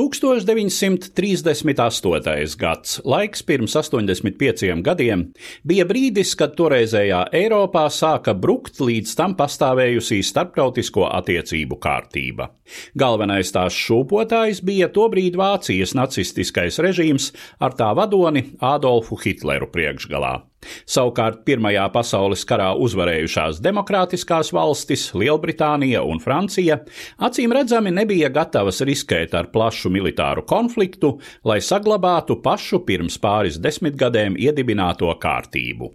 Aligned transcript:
1938. 0.00 2.56
gads, 2.56 3.00
laiks 3.04 3.42
pirms 3.44 3.76
85 3.76 4.80
gadiem, 4.82 5.32
bija 5.66 5.84
brīdis, 5.84 6.34
kad 6.40 6.54
toreizējā 6.56 7.26
Eiropā 7.36 7.84
sāka 7.92 8.32
brukt 8.32 8.80
līdz 8.80 9.12
tam 9.18 9.34
pastāvējusī 9.36 10.22
starptautisko 10.24 11.04
attiecību 11.20 11.76
kārtība. 11.84 12.48
Galvenais 12.96 13.52
tās 13.52 13.76
šūpotājs 13.76 14.64
bija 14.64 14.88
tobrīd 14.94 15.36
Vācijas 15.36 15.92
nacistiskais 15.98 16.78
režīms 16.80 17.32
ar 17.60 17.76
tā 17.76 17.92
vadoni 17.98 18.54
Ādolfu 18.64 19.20
Hitleru 19.20 19.68
priekšgalā. 19.68 20.50
Savukārt 20.88 21.40
Pirmajā 21.46 21.86
pasaules 21.92 22.42
karā 22.48 22.68
uzvarējušās 22.84 23.62
demokrātiskās 23.64 24.50
valstis, 24.52 25.06
Lielbritānija 25.16 26.02
un 26.04 26.20
Francija, 26.20 26.80
acīm 27.28 27.54
redzami 27.56 27.92
nebija 27.96 28.28
gatavas 28.34 28.82
riskēt 28.84 29.36
ar 29.38 29.48
plašu 29.54 29.89
militāru 29.92 30.46
konfliktu, 30.48 31.16
lai 31.44 31.60
saglabātu 31.64 32.40
pašu 32.44 32.84
pirms 32.86 33.18
pāris 33.22 33.60
desmitgadēm 33.62 34.38
iedibināto 34.40 35.12
kārtību. 35.20 35.94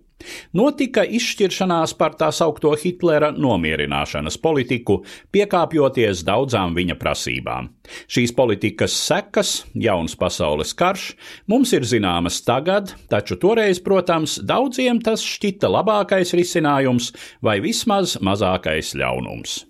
Notika 0.56 1.04
izšķiršanās 1.18 1.94
par 2.00 2.16
tā 2.20 2.30
saukto 2.34 2.72
Hitlera 2.80 3.32
nomierināšanas 3.36 4.38
politiku, 4.42 5.02
piekāpjoties 5.36 6.24
daudzām 6.28 6.76
viņa 6.78 6.96
prasībām. 7.02 7.70
Šīs 8.08 8.34
politikas 8.38 8.96
sekas, 8.96 9.54
jauns 9.76 10.16
pasaules 10.20 10.74
karš, 10.78 11.12
mums 11.52 11.76
ir 11.76 11.86
zināmas 11.86 12.40
tagad, 12.48 12.96
taču 13.12 13.38
toreiz, 13.42 13.84
protams, 13.84 14.40
daudziem 14.40 15.04
tas 15.04 15.24
šķita 15.26 15.70
labākais 15.78 16.34
risinājums 16.38 17.12
vai 17.44 17.60
vismaz 17.64 18.18
mazākais 18.24 18.96
ļaunums. 18.98 19.64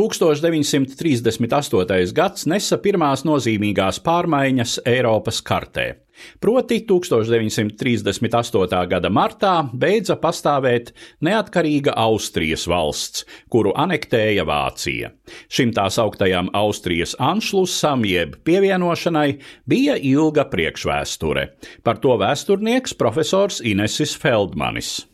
1938. 0.00 2.12
gads 2.16 2.46
nesa 2.48 2.78
pirmās 2.80 3.20
nozīmīgās 3.28 4.00
pārmaiņas 4.04 4.78
Eiropas 4.88 5.42
kartē. 5.44 6.00
Proti 6.40 6.86
1938. 6.88 8.88
gada 8.88 9.10
martā 9.12 9.68
beidza 9.72 10.16
pastāvēt 10.20 10.92
neatkarīga 11.24 11.92
Austrijas 12.00 12.68
valsts, 12.68 13.24
kuru 13.52 13.72
anektēja 13.76 14.44
Vācija. 14.48 15.10
Šim 15.52 15.72
tā 15.76 15.90
sauktajam 15.92 16.48
Austrijas 16.56 17.16
anšlusam 17.20 18.04
jeb 18.08 18.36
pievienošanai 18.44 19.38
bija 19.68 19.96
ilga 19.96 20.44
priekšvēsture. 20.52 21.48
Par 21.84 21.96
to 22.00 22.16
vēsturnieks 22.20 22.94
profesors 22.96 23.60
Inesis 23.60 24.16
Feldmanis. 24.16 25.09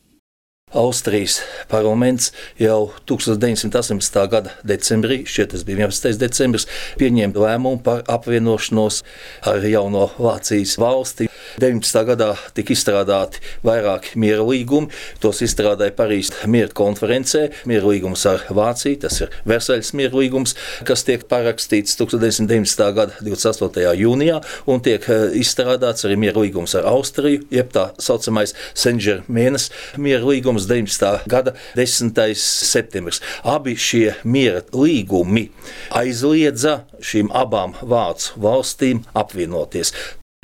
Austrijas 0.74 1.40
parlaments 1.70 2.32
jau 2.58 2.90
1918. 3.06 4.16
gada 4.26 4.50
decembrī, 4.66 5.20
šķiet, 5.22 5.52
tas 5.52 5.62
bija 5.62 5.86
11. 5.86 6.18
decembris, 6.18 6.66
pieņēma 6.98 7.38
lēmumu 7.38 7.78
par 7.86 8.02
apvienošanos 8.10 9.04
ar 9.46 9.62
jauno 9.62 10.08
Vācijas 10.18 10.74
valsti. 10.82 11.28
19. 11.60 12.02
gadā 12.10 12.32
tika 12.56 12.74
izstrādāti 12.74 13.40
vairāki 13.64 14.18
miera 14.20 14.44
līgumi. 14.44 14.90
Tos 15.22 15.40
izstrādāja 15.44 15.94
Parīzes 15.96 16.44
miera 16.50 16.72
konferencē. 16.76 17.46
Miera 17.68 17.88
līgums 17.88 18.26
ar 18.28 18.44
Vāciju, 18.52 19.00
tas 19.06 19.20
ir 19.24 19.32
Versaļas 19.48 19.92
miera 19.96 20.16
līgums, 20.18 20.56
kas 20.86 21.04
tiek 21.06 21.24
parakstīts 21.30 21.96
1919. 22.00 22.84
gada 22.96 23.16
28. 23.24 23.94
jūnijā, 24.02 24.40
un 24.68 24.82
tiek 24.84 25.06
izstrādāts 25.38 26.06
arī 26.08 26.18
miera 26.20 26.42
līgums 26.44 26.76
ar 26.78 26.88
Austriju, 26.92 27.46
jeb 27.54 27.72
tā 27.74 27.88
saucamais 28.02 28.54
Senžermēnes 28.76 29.70
miera 29.96 30.24
līgums. 30.26 30.68
19. 30.68 31.26
gada 31.30 31.56
10. 31.78 32.20
septembris. 32.36 33.22
Abi 33.44 33.76
šie 33.80 34.16
miera 34.24 34.64
līgumi 34.76 35.48
aizliedza 35.96 36.82
šīm 37.00 37.32
abām 37.34 37.76
Vācu 37.80 38.38
valstīm 38.42 39.04
apvienoties. 39.16 39.94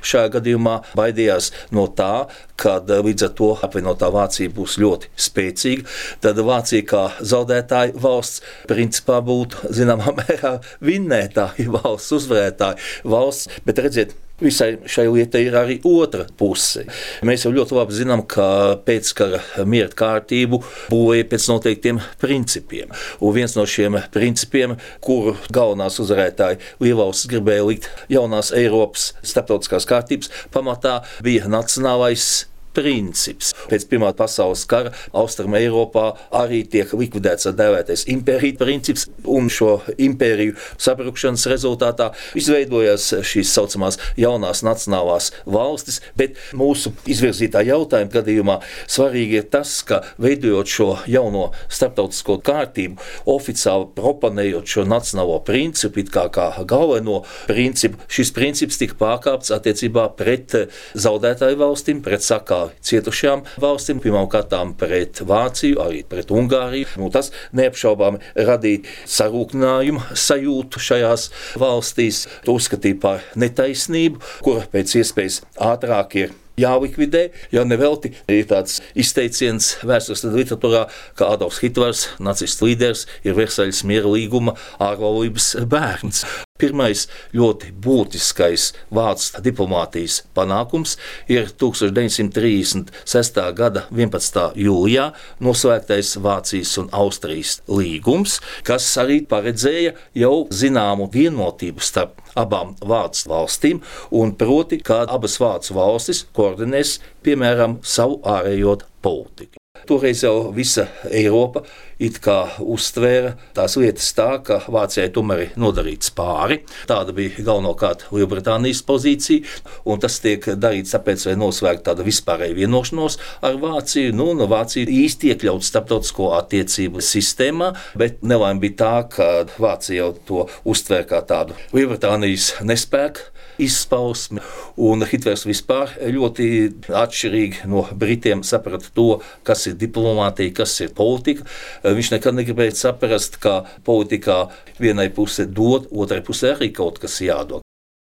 Šajā 0.03 0.33
gadījumā 0.37 0.79
baidījās 0.99 1.51
no 1.75 1.87
tā, 1.97 2.27
ka 2.61 2.79
līdz 2.87 3.29
ar 3.29 3.33
to 3.39 3.51
apvienotā 3.67 4.11
Vācija 4.15 4.53
būs 4.55 4.79
ļoti 4.83 5.13
spēcīga. 5.29 5.87
Tad 6.25 6.41
Vācija 6.47 6.87
kā 6.89 7.05
zaudētāja 7.21 7.97
valsts 8.03 8.43
principā 8.71 9.21
būtu 9.25 9.73
zināmā 9.75 10.15
mērā 10.21 10.57
vinnētāja 10.85 11.71
valsts, 11.79 12.13
uzvarētāja 12.19 12.79
valsts. 13.09 13.51
Bet 13.67 13.83
redziet, 13.83 14.17
Visai 14.43 14.73
šai 14.91 15.07
lietai 15.13 15.45
ir 15.47 15.57
arī 15.59 15.79
otra 15.87 16.27
puse. 16.39 16.85
Mēs 17.27 17.47
jau 17.47 17.53
ļoti 17.55 17.77
labi 17.77 17.97
zinām, 17.97 18.25
ka 18.27 18.47
pēckara 18.87 19.43
miera 19.69 19.93
kārtību 19.97 20.63
būvēja 20.91 21.29
pēc 21.31 21.49
noteiktiem 21.53 22.01
principiem. 22.23 22.93
Un 23.23 23.37
viens 23.37 23.57
no 23.59 23.67
šiem 23.69 24.01
principiem, 24.15 24.77
kuru 25.05 25.37
galvenās 25.55 26.01
uzvarētāji 26.03 26.61
Lielvalstis 26.83 27.31
gribēja 27.31 27.67
likt 27.69 27.91
jaunās 28.13 28.53
Eiropas 28.57 29.13
starptautiskās 29.23 29.87
kārtības 29.89 30.33
pamatā, 30.55 31.01
bija 31.23 31.51
nacionālais 31.51 32.52
princips. 32.77 33.53
Pēc 33.71 33.87
Pirmā 33.91 34.13
pasaules 34.17 34.65
kara 34.69 34.93
Austrum 35.17 35.57
Eiropā 35.59 36.13
arī 36.43 36.63
tiek 36.69 36.93
likvidēts 36.97 37.49
tā 37.49 37.55
dēvētais 37.57 38.07
impērija 38.13 38.59
princips, 38.61 39.07
un 39.29 39.49
šo 39.53 39.79
impēriju 40.01 40.57
sabrukšanas 40.81 41.47
rezultātā 41.53 42.11
izveidojās 42.39 43.09
šīs 43.29 43.53
saucamās 43.53 43.99
jaunās 44.21 44.63
nacionālās 44.67 45.31
valstis, 45.47 46.01
bet 46.19 46.39
mūsu 46.57 46.95
izvirzītā 47.11 47.65
jautājuma 47.69 48.13
gadījumā 48.13 48.59
svarīgi 48.91 49.41
ir 49.41 49.49
tas, 49.53 49.75
ka 49.87 50.03
veidojot 50.23 50.73
šo 50.73 50.89
jauno 51.11 51.49
starptautisko 51.73 52.39
kārtību, 52.47 53.01
oficiāli 53.31 53.91
proponējot 53.97 54.77
šo 54.77 54.87
nacionālo 54.89 55.39
principu, 55.47 56.05
kā, 56.13 56.27
kā 56.33 56.49
galveno 56.69 57.23
principu, 57.49 58.01
šis 58.13 58.33
princips 58.37 58.81
tika 58.81 58.99
pārkāpts 59.01 59.53
attiecībā 59.55 60.09
pret 60.19 60.57
zaudētāju 60.99 61.61
valstīm, 61.61 62.03
pret 62.05 62.25
sakā 62.63 62.83
cietušajām 62.83 63.43
valstīm, 63.61 64.01
pirmkārt 64.03 64.53
pret 64.79 65.23
Vāciju, 65.23 65.81
arī 65.81 66.03
pret 66.05 66.31
Ungāriju. 66.31 66.87
Nu, 66.99 67.11
tas 67.11 67.33
neapšaubāmi 67.53 68.21
radīja 68.37 68.85
sarūktinājumu 69.07 70.03
sajūtu 70.15 70.79
šajās 70.79 71.31
valstīs. 71.59 72.29
To 72.45 72.57
uzskatīja 72.59 73.01
par 73.01 73.23
netaisnību, 73.37 74.21
kura 74.43 74.67
pēc 74.73 74.97
iespējas 75.01 75.43
ātrāk 75.57 76.17
ir 76.17 76.33
jālikvidē. 76.61 77.31
Jo 77.53 77.65
nevelti 77.65 78.13
ir 78.29 78.47
tāds 78.51 78.81
izteiciens 78.95 79.79
vēstures 79.83 80.27
literatūrā, 80.29 80.87
ka 81.17 81.33
Adolfs 81.33 81.63
Hitlers, 81.63 82.09
nacistu 82.21 82.69
līderis, 82.69 83.07
ir 83.25 83.37
Versaļas 83.39 83.85
miera 83.89 84.13
līguma 84.13 84.57
ārvalības 84.83 85.55
bērns. 85.65 86.27
Pirmais 86.63 87.09
ļoti 87.35 87.73
būtiskais 87.83 88.69
vācu 88.95 89.41
diplomātijas 89.43 90.21
panākums 90.37 90.95
ir 91.27 91.49
1936. 91.59 93.41
gada 93.59 93.83
11. 93.91 94.61
jūlijā 94.63 95.09
noslēgtais 95.43 96.13
Vācijas 96.23 96.77
un 96.79 96.91
Austrijas 96.95 97.57
līgums, 97.67 98.37
kas 98.69 98.87
arī 99.03 99.23
paredzēja 99.33 99.97
jau 100.23 100.37
zināmu 100.55 101.09
vienotību 101.17 101.83
starp 101.83 102.23
abām 102.39 102.77
Vācu 102.79 103.33
valstīm, 103.33 103.81
un 104.15 104.37
proti, 104.39 104.79
kā 104.79 105.03
abas 105.09 105.41
Vācu 105.43 105.75
valstis 105.81 106.23
koordinēs, 106.37 107.01
piemēram, 107.27 107.81
savu 107.83 108.21
ārējo 108.37 108.79
politiku. 109.03 109.62
Toreiz 109.87 110.21
jau 110.23 110.53
visa 110.55 110.85
Eiropa 111.11 111.63
uztvēra 112.03 113.33
tās 113.55 113.77
lietas 113.79 114.09
tā, 114.17 114.29
ka 114.43 114.59
Vācijai 114.71 115.11
tomēr 115.15 115.43
ir 115.45 115.53
nodarīts 115.61 116.11
pāri. 116.17 116.59
Tāda 116.91 117.15
bija 117.15 117.45
galvenokārt 117.47 118.09
Lielbritānijas 118.11 118.83
pozīcija, 118.87 119.47
un 119.87 120.03
tas 120.03 120.19
tiek 120.23 120.45
darīts 120.59 120.95
tāpēc, 120.95 121.27
lai 121.29 121.37
noslēgtu 121.39 121.87
tādu 121.89 122.07
vispārēju 122.07 122.59
vienošanos 122.59 123.19
ar 123.43 123.59
Vāciju. 123.63 124.15
Nu, 124.19 124.33
no 124.39 124.49
Vācija 124.51 124.91
īsti 124.91 125.33
iekļauts 125.33 125.71
starptautisko 125.71 126.33
attiecību 126.41 127.03
sistēmā, 127.03 127.73
bet 127.99 128.23
nelaime 128.23 128.63
bija 128.63 128.79
tā, 128.83 128.95
ka 129.15 129.31
Vācija 129.63 130.03
jau 130.03 130.11
to 130.27 130.49
uztvēra 130.69 131.09
kā 131.15 131.23
tādu 131.27 131.59
Lielbritānijas 131.75 132.57
nespēku 132.67 133.31
izpausme. 133.63 134.43
Un 134.81 135.05
Hitlers 135.07 135.45
vispār 135.47 135.93
ļoti 136.13 136.47
atšķirīgi 136.89 137.69
no 137.71 137.85
Britiem 137.99 138.43
saprata 138.47 138.91
to, 138.97 139.21
kas 139.47 139.67
ir 139.69 139.72
diplomātija, 139.79 140.55
kas 140.63 140.77
ir 140.85 140.95
politika. 140.97 141.47
Viņš 141.85 142.15
nekad 142.17 142.39
negribēja 142.39 142.79
saprast, 142.85 143.41
ka 143.43 143.63
politikā 143.87 144.47
vienai 144.83 145.11
pusē 145.15 145.49
dod, 145.49 145.91
otrai 145.93 146.23
pusē 146.25 146.57
arī 146.57 146.73
kaut 146.75 147.03
kas 147.03 147.21
jādod. 147.25 147.63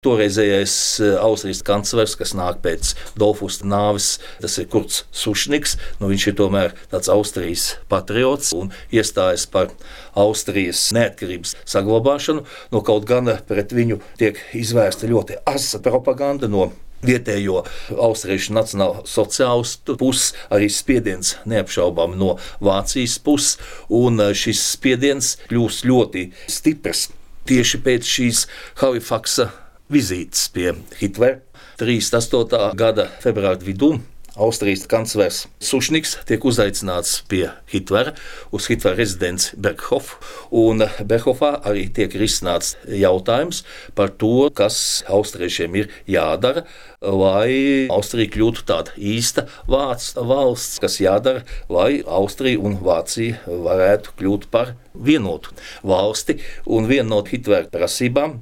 Toreizējais 0.05 0.75
eh, 1.01 1.15
Austrijas 1.17 1.62
kanclers, 1.65 2.15
kas 2.21 2.35
nāk 2.37 2.61
pēc 2.65 2.93
Dolfusta 3.17 3.65
nāves, 3.69 4.19
tas 4.43 4.59
ir 4.61 4.69
Kurts 4.69 5.05
Sušniks. 5.17 5.79
Nu, 6.01 6.11
viņš 6.12 6.27
ir 6.29 6.37
tomēr 6.41 6.75
tāds 6.93 7.09
Austrijas 7.12 7.71
patriots 7.89 8.53
un 8.56 8.69
iestājas 8.93 9.47
par 9.49 9.73
Austrijas 10.12 10.91
neatkarības 10.97 11.56
saglabāšanu. 11.65 12.45
Nu, 12.75 12.85
kaut 12.85 13.09
gan 13.09 13.33
pret 13.49 13.73
viņu 13.73 14.03
tiek 14.21 14.41
izvērsta 14.53 15.09
ļoti 15.09 15.41
asa 15.49 15.81
propaganda 15.85 16.53
no 16.53 16.69
vietējo 17.05 17.62
austriešu 17.95 18.55
nacionālo 18.56 19.05
sociālistu 19.09 19.99
puses, 20.01 20.33
arī 20.51 20.71
spiediens 20.73 21.37
neapšaubām 21.49 22.17
no 22.21 22.37
Vācijas 22.65 23.19
puses, 23.25 23.59
un 23.89 24.21
eh, 24.23 24.33
šis 24.37 24.62
spiediens 24.75 25.35
kļūst 25.51 25.87
ļoti 25.89 26.31
stiprs 26.51 27.09
tieši 27.49 27.81
pēc 27.85 28.09
šīs 28.09 28.47
Halifaxa 28.81 29.51
vizītes 29.93 30.49
pie 30.55 30.73
Hitlera 31.01 31.43
38. 31.81 32.73
gada 32.79 33.09
februāra 33.23 33.61
vidū. 33.61 33.97
Austrijas 34.34 34.82
kanclers 34.90 35.44
Sušniks 35.62 36.16
tiek 36.26 36.42
uzaicināts 36.42 37.20
pie 37.31 37.44
Hitlera 37.70 38.16
uz 38.54 38.66
Hitlera 38.66 38.98
rezidenci 38.98 39.54
Berghofu, 39.62 40.16
un 40.50 40.82
Berghofā 41.06 41.52
arī 41.62 41.84
tiek 41.94 42.16
risināts 42.19 42.72
jautājums 42.90 43.62
par 43.94 44.10
to, 44.19 44.48
kas 44.50 45.04
austriešiem 45.06 45.78
ir 45.78 45.92
jādara, 46.10 46.64
lai 46.98 47.86
Austrija 47.94 48.32
kļūtu 48.34 48.64
tāda 48.66 48.96
īsta 48.98 49.46
vācu 49.70 50.26
valsts, 50.26 50.81
kas 50.82 50.98
jādara, 50.98 51.44
lai 51.70 52.02
Austrija 52.02 52.58
un 52.58 52.81
Vācija 52.82 53.38
varētu 53.46 54.16
kļūt 54.19 54.48
par 54.50 54.75
vienotu 54.94 55.54
valsti. 55.86 56.40
Un 56.66 56.90
viena 56.90 57.12
no 57.12 57.22
Hitlera 57.28 57.70
prasībām 57.70 58.40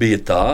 bija 0.00 0.20
tā, 0.20 0.44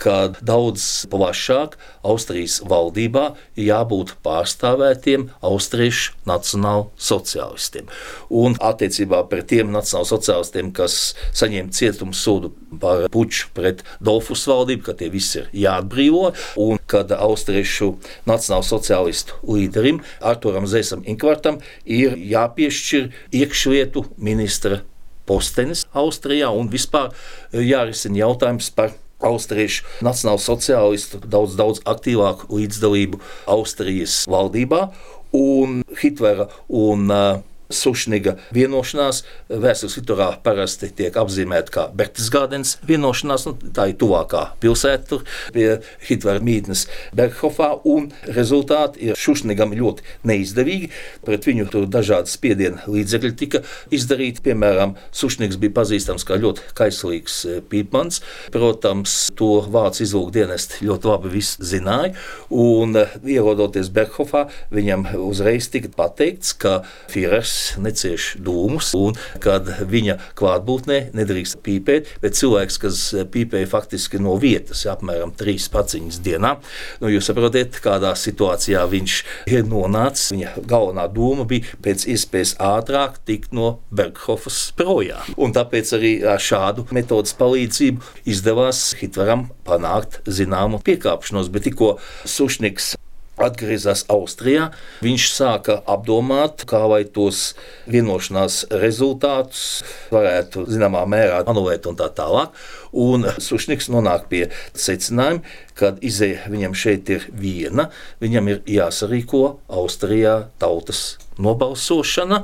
ka 0.00 0.16
daudz 0.44 1.06
plašāk 1.10 1.76
Austrijas 2.06 2.58
valdībā 2.68 3.30
jābūt 3.58 4.14
pārstāvētiem 4.24 5.28
austriešu 5.44 6.14
nacionālsociālistiem. 6.28 7.88
Un 8.30 8.56
attiecībā 8.60 9.22
pret 9.30 9.48
tiem 9.52 9.72
nacionālsociālistiem, 9.74 10.72
kas 10.76 11.14
saņem 11.36 11.70
cietumsodu 11.74 12.52
par 12.80 13.06
puču 13.12 13.50
pret 13.56 13.82
Dolfus 14.04 14.44
valdību, 14.50 14.84
ka 14.86 14.96
tie 14.98 15.08
visi 15.12 15.40
ir 15.42 15.48
jāatbrīvo, 15.66 16.32
un 16.60 16.82
kad 16.90 17.12
austriešu 17.16 17.94
nacionālsociālistu 18.28 19.40
līderim 19.48 20.02
Arturam 20.20 20.68
Zēsam 20.70 21.04
Inkvartam 21.08 21.62
ir 21.84 22.18
jāpiešķir 22.20 23.10
iekšlietu 23.40 24.06
ministra 24.16 24.82
postenis 25.26 25.82
Austrijā 25.96 26.52
un 26.54 26.70
vispār 26.70 27.10
jārisina 27.52 28.22
jautājums 28.22 28.70
par 28.76 28.94
austriešu 29.24 29.84
nacionālsociālistu 30.04 31.22
daudz, 31.24 31.56
daudz 31.58 31.82
aktīvāku 31.88 32.50
līdzdalību 32.58 33.20
Austrijas 33.50 34.24
valdībā 34.30 34.90
un 35.36 35.82
Hitlera 36.00 36.48
un 36.68 37.10
uh, 37.10 37.42
Sušniga 37.72 38.36
vienošanās 38.54 39.22
vēstures 39.50 39.96
liturā 39.98 40.28
parasti 40.44 40.90
tiek 40.94 41.16
apzīmēta 41.18 41.72
kā 41.74 41.86
Berchtesgadens 41.96 42.76
vienošanās. 42.86 43.46
Nu, 43.48 43.54
tā 43.74 43.88
ir 43.90 43.96
tuvākā 44.00 44.42
pilsēta 44.62 45.18
pie 45.54 45.66
Hitlera 46.06 46.42
mītnes 46.44 46.86
Berghofā, 47.16 47.72
un 47.88 48.10
rezultāti 48.36 49.08
ir 49.08 49.18
Sušnigam 49.18 49.74
ļoti 49.76 50.06
neizdevīgi. 50.28 50.90
Pret 51.26 51.48
viņu 51.48 51.66
tur 51.72 51.88
dažādi 51.90 52.30
spiediena 52.30 52.86
līdzekļi 52.90 53.32
tika 53.38 53.62
izdarīti. 53.94 54.44
Piemēram, 54.46 54.94
Sušnigs 55.16 55.58
bija 55.58 55.74
pazīstams 55.80 56.26
kā 56.26 56.38
ļoti 56.38 56.70
kaislīgs 56.78 57.40
e, 57.46 57.58
pīpmans. 57.66 58.22
Protams, 58.54 59.16
to 59.38 59.58
vācu 59.72 60.04
izlūkdienesti 60.06 60.86
ļoti 60.86 61.10
labi 61.10 61.42
zināja, 61.42 62.14
un 62.54 62.94
e, 63.00 63.06
ierodoties 63.36 63.90
Berghofā, 63.94 64.46
viņam 64.74 65.08
uzreiz 65.26 65.70
tika 65.72 65.90
pateikts, 65.96 66.54
ka 66.62 66.78
cilvēks 67.12 67.55
necieš 67.82 68.34
dūmus, 68.42 68.92
un 68.98 69.16
kad 69.42 69.68
viņa 69.88 70.18
klātbūtnē 70.38 71.00
nedrīkst 71.16 71.60
pīpēt, 71.66 72.12
bet 72.22 72.38
cilvēks, 72.38 72.78
kas 72.82 73.02
pīpēja 73.32 73.68
faktiski 73.70 74.20
no 74.22 74.36
vietas, 74.40 74.84
apmēram 74.90 75.34
trīs 75.36 75.68
paciņas 75.72 76.20
dienā, 76.24 76.56
nu, 77.02 77.12
jūs 77.12 77.30
saprotat, 77.30 77.80
kādā 77.84 78.12
situācijā 78.18 78.84
viņš 78.90 79.18
ir 79.52 79.66
nonācis. 79.68 80.32
Viņa 80.36 80.66
galvenā 80.68 81.06
doma 81.12 81.46
bija 81.48 81.78
pēc 81.84 82.06
iespējas 82.12 82.56
ātrāk 82.62 83.20
tikt 83.28 83.54
no 83.56 83.76
Berghofas 83.94 84.60
projām. 84.76 85.34
Un 85.40 85.54
tāpēc 85.56 85.94
arī 85.96 86.12
ar 86.26 86.42
šādu 86.42 86.86
metodas 86.96 87.36
palīdzību 87.38 88.28
izdevās 88.28 88.88
Hitleram 89.00 89.48
panākt 89.66 90.20
zināmu 90.26 90.82
piekāpšanos, 90.86 91.50
bet 91.52 91.68
tikko 91.68 91.96
Sušniks 92.26 92.94
atgriezās 93.36 94.06
Austrijā, 94.12 94.70
viņš 95.04 95.28
sāka 95.32 95.82
apdomāt, 95.88 96.64
kā 96.68 96.86
lai 96.88 97.04
tos 97.04 97.54
vienošanās 97.90 98.66
rezultātus 98.82 99.82
varētu 100.14 100.66
zināmā 100.70 101.06
mērā 101.10 101.44
anulēt 101.46 101.86
un 101.90 101.96
tā 101.98 102.08
tālāk. 102.16 102.48
Un 102.96 103.26
Sušniks 103.42 103.88
nonāk 103.92 104.28
pie 104.30 104.48
secinājuma, 104.72 105.42
ka 105.76 105.86
izēja 106.00 106.48
viņam 106.48 106.74
šeit 106.78 107.10
ir 107.12 107.26
viena, 107.36 107.90
viņam 108.24 108.48
ir 108.48 108.62
jāsarīko 108.78 109.60
Austrijā 109.68 110.48
tautas 110.62 111.18
nobalsošana 111.36 112.38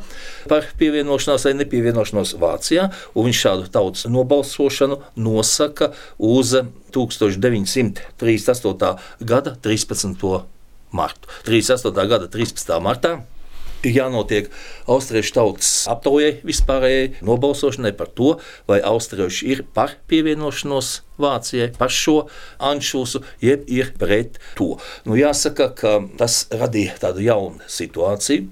par 0.50 0.62
pievienošanos 0.77 1.45
vai 1.49 1.55
nepievienošanos 1.56 2.37
Vācijā, 2.43 2.93
un 3.17 3.25
viņš 3.31 3.38
šādu 3.47 3.65
tautas 3.73 4.05
nobalsošanu 4.12 4.97
nosaka 5.17 5.97
uz 6.19 6.53
1938. 6.93 8.97
gada 9.25 9.56
13 9.65 10.45
martu. 10.97 11.29
38. 11.49 12.09
gada 12.09 12.31
13. 12.31 12.81
martā 12.85 13.19
ir 13.83 13.97
jānotiek 13.99 14.50
austriešu 14.91 15.35
tautas 15.37 15.71
aptaujai 15.91 16.37
vispārējai 16.47 17.23
nobalsošanai 17.27 17.93
par 17.99 18.11
to, 18.15 18.37
vai 18.71 18.81
austrieši 18.87 19.49
ir 19.55 19.65
par 19.75 19.97
pievienošanos 20.11 21.00
Vācijai, 21.23 21.69
par 21.77 21.93
šo 21.93 22.25
anšlusu, 22.67 23.21
jeb 23.44 23.69
ir 23.71 23.93
pret 24.00 24.41
to. 24.59 24.73
Nu, 25.06 25.15
jāsaka, 25.15 25.69
ka 25.76 25.93
tas 26.19 26.40
radīja 26.50 26.97
tādu 27.05 27.23
jaunu 27.23 27.62
situāciju. 27.71 28.49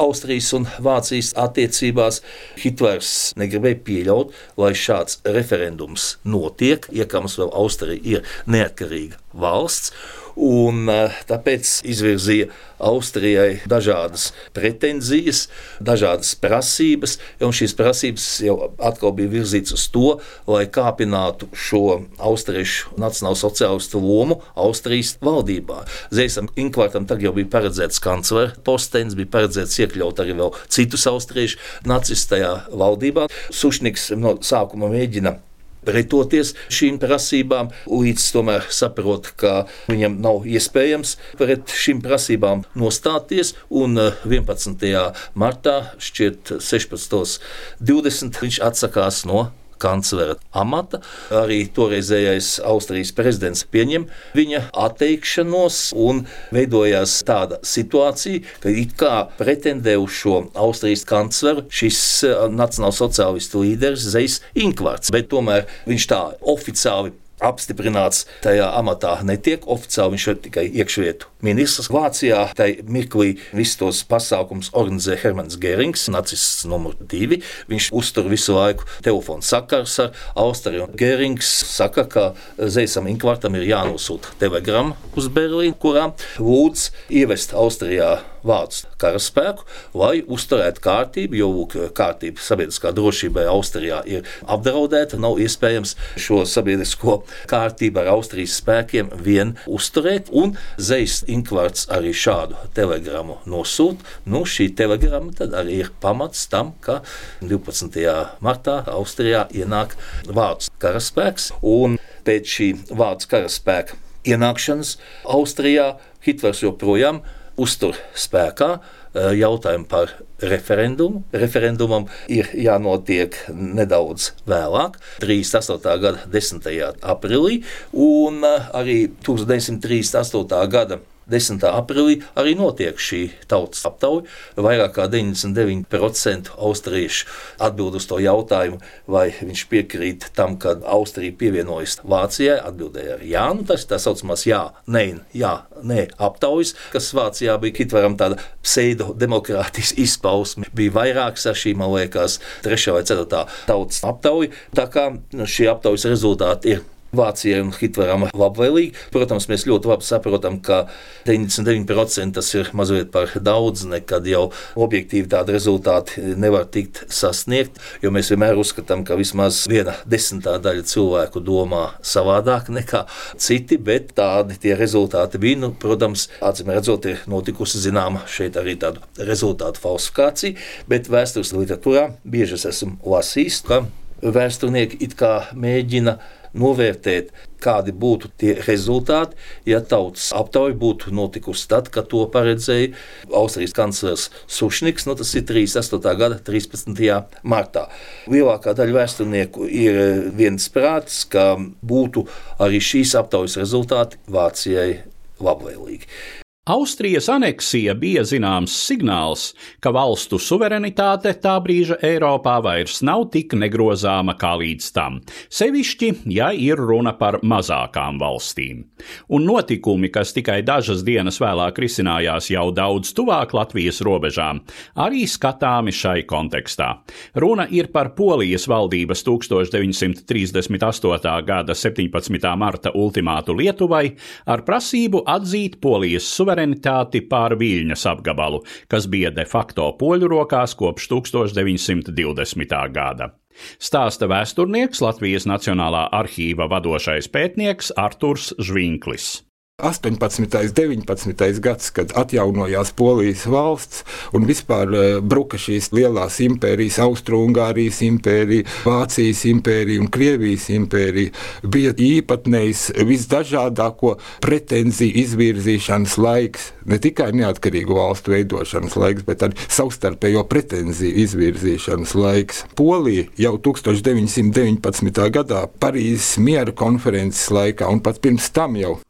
Austrijas 0.00 0.52
un 0.56 0.64
Vācijas 0.86 1.34
attiecībās 1.42 2.22
Hitlers 2.62 3.34
negribēja 3.40 3.82
pieļaut, 3.84 4.32
lai 4.56 4.72
šāds 4.78 5.20
referendums 5.26 6.14
notiek, 6.24 6.86
iekams 6.94 7.36
vēl 7.42 7.52
Austrija 7.52 8.00
ir 8.16 8.36
neatkarīga 8.48 9.20
valsts 9.34 9.92
un 10.36 10.88
eh, 10.90 11.18
tāpēc 11.28 11.80
izvirzīja 11.90 12.50
Austrijai 12.84 13.60
dažādas 13.70 14.32
pretenzijas, 14.52 15.46
dažādas 15.80 16.34
prasības, 16.36 17.16
un 17.40 17.54
šīs 17.54 17.72
prasības 17.78 18.26
jau 18.44 18.56
atkal 18.82 19.14
bija 19.16 19.30
virzītas 19.36 19.76
uz 19.76 19.86
to, 19.94 20.18
lai 20.50 20.64
kāpinātu 20.66 21.48
šo 21.54 21.84
austriešu 22.18 22.98
nacionālo 23.00 23.38
sociālistu 23.38 24.02
lomu 24.02 24.40
Austrijas 24.58 25.14
valdībā. 25.24 25.84
Zēsam 26.14 26.50
Inkvartam 26.60 27.08
tagad 27.08 27.30
jau 27.30 27.34
bija 27.38 27.52
paredzēts 27.54 28.02
kanclera 28.04 28.52
postenis, 28.66 29.16
bija 29.16 29.32
paredzēts 29.38 29.80
iekļaut 29.80 30.20
arī 30.24 30.36
vēl 30.42 30.54
citus 30.68 31.06
austriešu 31.10 31.62
nacistajā 31.88 32.54
valdībā. 32.74 33.30
Sušniks 33.54 34.10
no 34.18 34.36
sākuma 34.44 34.90
mēģina 34.92 35.38
pretoties 35.86 36.54
šīm 36.72 36.98
prasībām, 37.02 37.70
līdz 37.90 38.28
tomēr 38.34 38.68
saprot, 38.74 39.30
ka 39.40 39.66
viņam 39.90 40.20
nav 40.24 40.46
iespējams 40.48 41.16
pret 41.40 41.72
šīm 41.72 42.02
prasībām 42.04 42.64
nostāties. 42.78 43.54
Un 43.70 43.98
11. 43.98 44.84
Eh, 44.84 45.26
martā, 45.34 45.76
šķiet, 45.98 46.56
16.20. 46.60 48.40
viņš 48.44 48.62
atsakās 48.64 49.24
no 49.28 49.50
kanclera 49.84 50.38
amata. 50.56 51.00
Arī 51.34 51.64
toreizējais 51.76 52.56
Austrijas 52.64 53.12
prezidents 53.16 53.64
pieņem 53.70 54.08
viņa 54.36 54.64
atteikšanos 54.86 55.80
un 56.06 56.24
veidojās 56.54 57.20
tāda 57.28 57.60
situācija, 57.64 58.42
ka 58.64 58.72
it 58.72 58.96
kā 59.00 59.14
pretendē 59.38 59.96
uz 60.00 60.16
šo 60.22 60.40
Austrijas 60.66 61.04
kancleru 61.08 61.66
šis 61.72 62.00
eh, 62.28 62.46
nacionālsociālistu 62.54 63.64
līderis 63.64 64.08
Zeis 64.14 64.40
Inkvarts, 64.54 65.12
bet 65.14 65.30
tomēr 65.32 65.68
viņš 65.88 66.08
tā 66.10 66.22
oficiāli 66.54 67.14
apstiprināts 67.44 68.24
tajā 68.44 68.70
amatā 68.78 69.16
netiek. 69.26 69.64
Oficiāli 69.70 70.16
viņš 70.16 70.26
ir 70.32 70.40
tikai 70.48 70.66
iekšvietu 70.82 71.30
ministrs. 71.44 71.90
Vācijā 71.92 72.46
tajā 72.56 72.84
mirklī 72.88 73.34
visus 73.52 73.78
tos 73.80 74.02
pasākumus 74.08 74.72
organizē 74.72 75.18
Hermans 75.20 75.58
Gerings, 75.60 76.08
nacists 76.12 76.66
numur 76.68 76.96
divi. 76.98 77.42
Viņš 77.70 77.90
uztur 77.96 78.28
visu 78.32 78.56
laiku 78.56 78.88
telefonu 79.04 79.44
sakars 79.44 79.98
ar 80.02 80.12
Austriju. 80.40 80.90
Gerings 80.98 81.50
saka, 81.70 82.06
ka 82.08 82.26
Zeisam 82.58 83.08
Inkvartam 83.10 83.56
ir 83.58 83.68
jānosūta 83.70 84.36
telegrama 84.40 84.98
uz 85.16 85.30
Berlīnu, 85.32 85.76
kurā 85.80 86.10
lūdz 86.40 86.90
ievest 87.12 87.54
Austrijā 87.56 88.16
vācu 88.44 88.88
karaspēku, 89.00 89.66
lai 89.98 90.22
uzturētu 90.22 90.82
kārtību, 90.84 91.38
jo 91.38 91.48
lūk, 91.52 91.76
kārtība 91.96 92.42
sabiedriskā 92.44 92.92
drošībai 92.96 93.46
Austrijā 93.50 94.02
ir 94.10 94.28
apdraudēta. 94.50 95.18
Nav 95.20 95.40
iespējams 95.42 95.96
šo 96.20 96.42
sabiedrisko 96.48 97.20
kārtību 97.50 98.02
ar 98.02 98.12
Austrijas 98.14 98.58
spēkiem 98.60 99.12
vien 99.24 99.54
uzturēt, 99.70 100.30
un 100.32 100.56
Zeis 100.78 101.22
Inkvārds 101.30 101.88
arī 101.94 102.14
šādu 102.16 102.58
telegramu 102.76 103.40
nosūta. 103.50 104.04
Nu, 104.28 104.44
šī 104.48 104.70
telegrama 104.78 105.34
tad 105.36 105.56
arī 105.56 105.80
ir 105.84 105.92
pamats 106.02 106.46
tam, 106.52 106.74
ka 106.84 107.00
12. 107.42 108.00
martā 108.44 108.80
Austrijā 108.94 109.46
ienāk 109.54 109.96
vācu 110.28 110.72
karaspēks, 110.82 111.52
un 111.62 111.98
pēc 112.24 112.56
šī 112.56 112.72
vācu 112.94 113.30
karaspēka 113.30 114.00
ienākšanas 114.24 114.96
Austrijā 115.36 115.94
Hitlers 116.24 116.62
joprojām 116.64 117.22
uztur 117.60 117.98
spēkā 118.18 118.70
eh, 118.74 119.32
jautājumu 119.38 119.86
par 119.90 120.12
referendumu. 120.42 121.22
Referendumam 121.34 122.08
ir 122.32 122.50
jānotiek 122.58 123.36
nedaudz 123.54 124.32
vēlāk, 124.50 124.98
38. 125.22 125.96
gada 126.02 126.28
10. 126.30 126.70
aprīlī, 127.14 127.62
un 127.92 128.44
eh, 128.48 128.70
arī 128.74 128.98
1938. 129.22 130.62
gada 130.74 131.00
10. 131.30 131.64
aprīlī 131.68 132.18
arī 132.38 132.54
notiek 132.58 132.98
šī 133.00 133.22
tautas 133.50 133.84
aptauja. 133.88 134.26
Vairāk 134.56 134.94
kā 134.98 135.06
99% 135.10 136.52
austriešu 136.54 137.28
atbild 137.64 137.98
uz 137.98 138.06
to 138.10 138.18
jautājumu, 138.22 138.80
vai 139.10 139.26
viņš 139.34 139.64
piekrīt 139.70 140.28
tam, 140.36 140.58
ka 140.60 140.76
Austrija 140.94 141.34
pievienojas 141.40 141.98
Vācijai. 142.04 142.58
Atbildēja 142.64 143.18
ar 143.18 143.26
jā, 143.26 143.44
nu 143.56 143.66
tas 143.68 143.84
ir 143.84 143.92
tā 143.92 144.00
saucamās 144.02 144.46
jā, 144.48 144.62
nē, 144.86 145.04
jā, 145.36 145.54
nē, 145.82 146.08
aptaujas, 146.28 146.74
kas 146.94 147.12
Vācijā 147.16 147.56
bija 147.62 147.78
Kitvaram 147.80 148.18
tāda 148.20 148.40
pseido-demokrātijas 148.64 149.94
izpausme. 150.04 150.68
Bija 150.76 150.94
vairākas 150.98 151.48
ar 151.50 151.58
šīm, 151.58 151.80
man 151.80 151.94
liekas, 151.96 152.40
trešā 152.64 152.96
vai 152.96 153.04
ceturtā 153.08 153.46
tautas 153.68 154.04
aptauja. 154.06 154.52
Tā 154.76 154.88
kā 154.92 155.10
nu, 155.14 155.48
šie 155.48 155.70
aptaujas 155.72 156.08
rezultāti 156.10 156.76
ir 156.76 156.84
Vācijai 157.18 157.62
un 157.64 157.72
Hitleram 157.74 158.26
labvēlīgi. 158.30 158.94
Protams, 159.14 159.48
mēs 159.50 159.66
ļoti 159.68 159.90
labi 159.90 160.06
saprotam, 160.06 160.58
ka 160.64 160.84
99% 161.28 162.34
tas 162.36 162.50
ir 162.56 162.70
mazliet 162.76 163.10
par 163.14 163.32
daudz, 163.34 163.86
nekad 163.88 164.26
jau 164.28 164.46
objektīvi 164.80 165.30
tādi 165.32 165.54
rezultāti 165.56 166.34
nevar 166.40 166.66
tikt 166.74 167.04
sasniegt, 167.12 167.80
jo 168.02 168.12
mēs 168.14 168.30
vienmēr 168.32 168.58
uzskatām, 168.60 169.04
ka 169.06 169.18
vismaz 169.20 169.64
viena 169.70 169.96
desmitā 170.10 170.56
daļa 170.62 170.84
cilvēku 170.90 171.42
domā 171.44 171.84
savādāk 172.04 172.70
nekā 172.74 173.04
citi, 173.40 173.78
bet 173.78 174.14
tādi 174.18 174.58
tie 174.60 174.76
rezultāti 174.78 175.40
bija. 175.42 175.62
Nu, 175.64 175.72
protams, 175.78 176.28
acīm 176.44 176.72
redzot, 176.74 177.06
ir 177.08 177.22
notikusi 177.30 177.80
zināma 177.82 178.24
šeit 178.30 178.58
arī 178.60 178.76
tāda 178.80 179.04
rezultātu 179.30 179.82
falsifikācija, 179.84 180.58
bet 180.90 181.10
vēstures 181.12 181.54
literatūrā 181.54 182.08
bieži 182.24 182.58
esmu 182.68 182.98
lasījis, 183.08 183.60
ka 183.68 183.84
vēsturnieki 184.24 185.00
it 185.04 185.16
kā 185.18 185.34
mēģina 185.52 186.18
novērtēt, 186.58 187.32
kādi 187.64 187.94
būtu 187.96 188.30
tie 188.40 188.54
rezultāti, 188.66 189.38
ja 189.68 189.80
tautas 189.80 190.30
aptauja 190.36 190.76
būtu 190.78 191.14
notikusi 191.16 191.66
tad, 191.70 191.88
kad 191.92 192.10
to 192.12 192.24
paredzēja 192.32 192.92
Austrijas 193.32 193.74
kanclers 193.76 194.28
Sušniks, 194.50 195.08
nu, 195.08 195.16
tas 195.18 195.32
ir 195.38 195.46
38. 195.48 196.14
gada 196.20 196.38
13. 196.44 197.02
martā. 197.42 197.88
Lielākā 198.30 198.76
daļa 198.76 198.98
vēsturnieku 199.00 199.68
ir 199.68 200.00
viensprāts, 200.36 201.24
ka 201.30 201.54
būtu 201.82 202.28
arī 202.62 202.82
šīs 202.84 203.16
aptaujas 203.20 203.58
rezultāti 203.60 204.20
Vācijai 204.28 205.04
labvēlīgi. 205.42 206.43
Austrijas 206.64 207.26
aneksija 207.28 207.92
bija 208.00 208.22
zināms 208.24 208.72
signāls, 208.86 209.50
ka 209.84 209.90
valstu 209.92 210.38
suverenitāte 210.40 211.34
tā 211.44 211.60
brīža 211.60 211.98
Eiropā 212.00 212.54
vairs 212.64 213.02
nav 213.04 213.26
tik 213.34 213.52
negrozāma 213.60 214.32
kā 214.40 214.56
līdz 214.62 214.86
tam, 214.96 215.18
sevišķi, 215.52 216.08
ja 216.32 216.56
ir 216.56 216.80
runa 216.80 217.12
par 217.18 217.36
mazākām 217.44 218.16
valstīm. 218.22 218.80
Un 219.28 219.44
notikumi, 219.44 220.08
kas 220.08 220.32
tikai 220.32 220.62
dažas 220.64 221.04
dienas 221.04 221.36
vēlāk 221.42 221.76
risinājās 221.84 222.48
jau 222.54 222.70
daudz 222.72 223.12
tuvāk 223.12 223.52
Latvijas 223.52 224.00
robežām, 224.00 224.64
arī 224.96 225.28
skatāmi 225.28 225.92
šai 225.92 226.24
kontekstā. 226.24 227.04
Runa 227.44 227.68
ir 227.68 227.92
par 227.92 228.16
Polijas 228.16 228.64
valdības 228.72 229.20
1938. 229.28 231.44
gada 231.44 231.76
17. 231.76 232.56
marta 232.56 232.88
ultimātu 232.96 233.52
Lietuvai 233.60 234.16
ar 234.48 234.64
prasību 234.64 235.28
atzīt 235.28 235.76
Polijas 235.84 236.24
suverenitāti 236.24 236.53
suverenitāti 236.54 237.24
pār 237.28 237.56
Viļņas 237.58 238.06
apgabalu, 238.06 238.62
kas 238.88 239.08
bija 239.10 239.30
de 239.34 239.44
facto 239.44 239.90
poļu 239.98 240.28
rokās 240.30 240.74
kopš 240.78 241.08
1920. 241.10 242.92
gada. 242.94 243.34
Stāsta 243.78 244.26
vēsturnieks 244.26 245.00
Latvijas 245.02 245.46
Nacionālā 245.46 246.08
arhīva 246.12 246.66
vadošais 246.70 247.28
pētnieks 247.30 247.92
Arturs 247.96 248.52
Žvinklis. 248.58 249.44
18. 249.82 250.38
un 250.38 250.72
19. 250.72 251.60
gads, 251.60 251.90
kad 251.90 252.12
atjaunojās 252.14 252.92
Polijas 252.94 253.42
valsts 253.50 254.04
un 254.32 254.44
vispār 254.46 254.92
eh, 254.94 255.16
bruka 255.18 255.58
šīs 255.58 255.88
lielās 255.90 256.36
impērijas, 256.44 257.00
Austrijas 257.02 257.98
impērija, 258.06 258.68
Vācijas 258.86 259.42
impērija 259.50 260.04
un 260.04 260.06
Krievijas 260.14 260.68
impērija, 260.70 261.32
bija 261.66 261.90
īpatnējs 261.90 262.84
visdažādāko 263.02 264.12
pretenziju 264.46 265.18
izvirzīšanas 265.24 266.14
laiks. 266.22 266.70
Ne 266.86 267.00
tikai 267.02 267.32
neatkarīgu 267.34 267.98
valstu 267.98 268.30
veidošanas 268.36 268.94
laiks, 268.94 269.26
bet 269.26 269.42
arī 269.42 269.58
savstarpējo 269.66 270.46
pretenziju 270.54 271.18
izvirzīšanas 271.24 272.14
laiks. 272.14 272.62
Polija 272.78 273.26
jau 273.42 273.56
1919. 273.58 275.26
gadā 275.34 275.66
Parīzes 275.82 276.38
miera 276.38 276.70
konferences 276.70 277.50
laikā 277.50 277.90
un 277.90 278.04
pat 278.06 278.22
pirms 278.22 278.52
tam 278.54 278.78
jau 278.78 279.00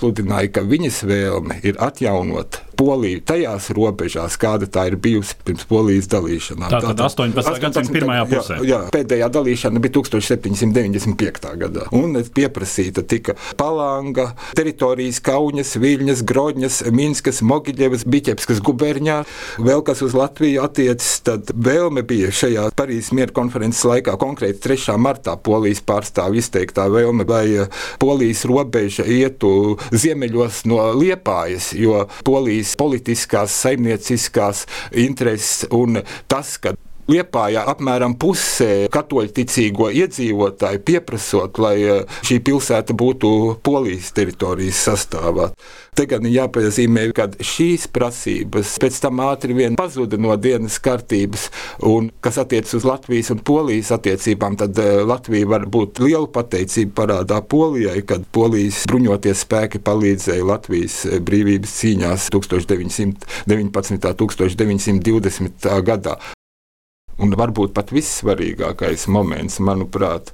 pasludināja, 0.00 0.48
ka 0.56 0.62
viņas 0.64 1.02
vēlme 1.04 1.60
ir 1.60 1.76
atjaunot 1.76 2.62
Poliju 2.80 3.20
tajās 3.28 3.68
robežās, 3.76 4.38
kāda 4.40 4.68
tā 4.70 4.86
ir 4.88 4.96
bijusi 5.00 5.36
pirms 5.44 5.66
Polijas 5.68 6.08
dalīšanās. 6.08 6.70
Tā 6.72 6.80
tad 6.86 7.02
18. 7.04 7.36
18. 7.36 7.60
gadsimta 7.60 7.92
pirmajā 7.92 8.26
pusē. 8.30 8.56
Jā, 8.60 8.68
jā, 8.70 8.78
pēdējā 8.94 9.28
dalīšana 9.34 9.82
bija 9.84 9.96
1795. 9.98 11.50
gadā. 11.60 11.88
Un 11.96 12.16
pieprasīta 12.24 13.04
tika 13.04 13.36
Palanga, 13.60 14.30
teritorijas 14.56 15.20
Kaunas, 15.24 15.74
Viļņas, 15.80 16.24
Grodņas, 16.28 16.80
Minskas, 16.94 17.42
Mogiļevas, 17.44 18.06
Biķepskas 18.08 18.62
gubernijā. 18.64 19.20
Vēl 19.60 19.84
kas 19.84 20.00
uz 20.06 20.16
Latviju 20.16 20.64
attiecas, 20.64 21.12
tad 21.26 21.52
vēlme 21.52 22.04
bija 22.06 22.32
šajā 22.32 22.70
Parīzes 22.80 23.12
miera 23.16 23.34
konferences 23.36 23.84
laikā, 23.88 24.16
konkrēti 24.20 24.62
3. 24.64 24.96
martā 25.00 25.36
Polijas 25.36 25.82
pārstāvja 25.84 26.40
izteiktā 26.40 26.86
vēlme, 26.92 27.28
lai 27.28 27.44
eh, 27.66 27.80
Polijas 28.00 28.46
robeža 28.48 29.04
ietu 29.04 29.76
ziemeļos 29.92 30.64
no 30.70 30.80
Liepājas, 30.96 31.72
jo 31.76 32.06
Polijas 32.24 32.69
politiskās, 32.78 33.54
saimnieciskās 33.64 34.66
intereses 34.92 35.66
un 35.74 36.02
tas, 36.30 36.56
ka 36.58 36.74
Liepājā 37.10 37.64
apmēram 37.66 38.14
pusē 38.20 38.86
katoļticīgo 38.92 39.88
iedzīvotāju 39.98 40.82
pieprasot, 40.86 41.58
lai 41.58 41.76
eh, 41.82 42.18
šī 42.26 42.38
pilsēta 42.46 42.94
būtu 42.94 43.30
Polijas 43.66 44.12
teritorijas 44.14 44.84
sastāvā. 44.86 45.48
Te 45.98 46.06
gan 46.06 46.26
ir 46.28 46.36
jāpazīmē, 46.36 47.08
ka 47.16 47.26
šīs 47.42 47.88
prasības 47.90 48.76
pēc 48.82 49.00
tam 49.02 49.22
ātri 49.24 49.56
vien 49.58 49.74
pazuda 49.80 50.20
no 50.22 50.36
dienas 50.38 50.78
kārtības, 50.82 51.48
un 51.90 52.12
kas 52.22 52.38
attiecas 52.44 52.78
uz 52.78 52.86
Latvijas 52.86 53.32
un 53.34 53.42
Polijas 53.42 53.90
attiecībām, 53.96 54.58
tad 54.60 54.78
eh, 54.78 55.02
Latvija 55.02 55.50
var 55.50 55.66
būt 55.66 56.02
liela 56.04 56.30
pateicība 56.30 56.94
parādā 57.02 57.40
Polijai, 57.42 58.04
kad 58.06 58.28
Polijas 58.30 58.84
bruņoties 58.90 59.46
spēki 59.48 59.82
palīdzēja 59.82 60.46
Latvijas 60.46 61.00
eh, 61.08 61.18
brīvības 61.18 61.74
cīņās 61.80 62.30
1919. 62.36 63.50
un 63.50 64.36
1920. 64.36 65.74
gadā. 65.90 66.20
Un 67.20 67.34
varbūt 67.36 67.74
pat 67.76 67.90
vissvarīgākais 67.92 69.04
moments, 69.12 69.58
manuprāt, 69.60 70.30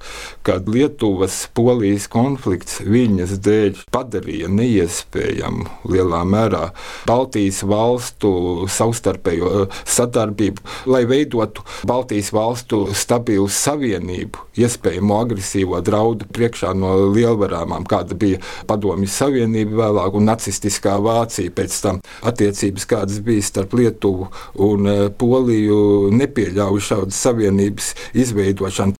kad 0.46 0.68
Lietuvas 0.70 1.48
polijas 1.56 2.06
konflikts 2.12 2.78
viņas 2.86 3.32
dēļ 3.42 3.80
padarīja 3.90 4.46
neiespējamu 4.52 5.66
lielā 5.90 6.20
mērā 6.28 6.68
Baltijas 7.08 7.64
valstu 7.66 8.68
savstarpējo 8.70 9.66
sadarbību, 9.82 10.62
lai 10.92 11.02
veidotu 11.10 11.64
Baltijas 11.90 12.30
valstu 12.36 12.84
stabilu 12.94 13.48
savienību, 13.50 14.46
iespējamo 14.62 15.18
agresīvo 15.24 15.82
draudu 15.82 16.30
priekšā 16.30 16.70
no 16.78 16.94
lielvarām, 17.10 17.74
kāda 17.90 18.14
bija 18.14 18.38
Padomju 18.70 19.10
Savienība 19.10 19.82
vēlāk 19.82 20.14
un 20.20 20.30
nacistiskā 20.30 20.96
Vācija 21.02 21.50
pēc 21.50 21.80
tam. 21.82 22.00
Attiecības, 22.26 22.86
kādas 22.88 23.18
bija 23.26 23.42
starp 23.44 23.74
Lietuvu 23.76 24.30
un 24.62 24.86
eh, 24.90 25.02
Poliju, 25.18 26.12
nepieļauj 26.14 26.75
šādas 26.82 27.18
savienības 27.26 27.94
izveidošanu. 28.14 28.96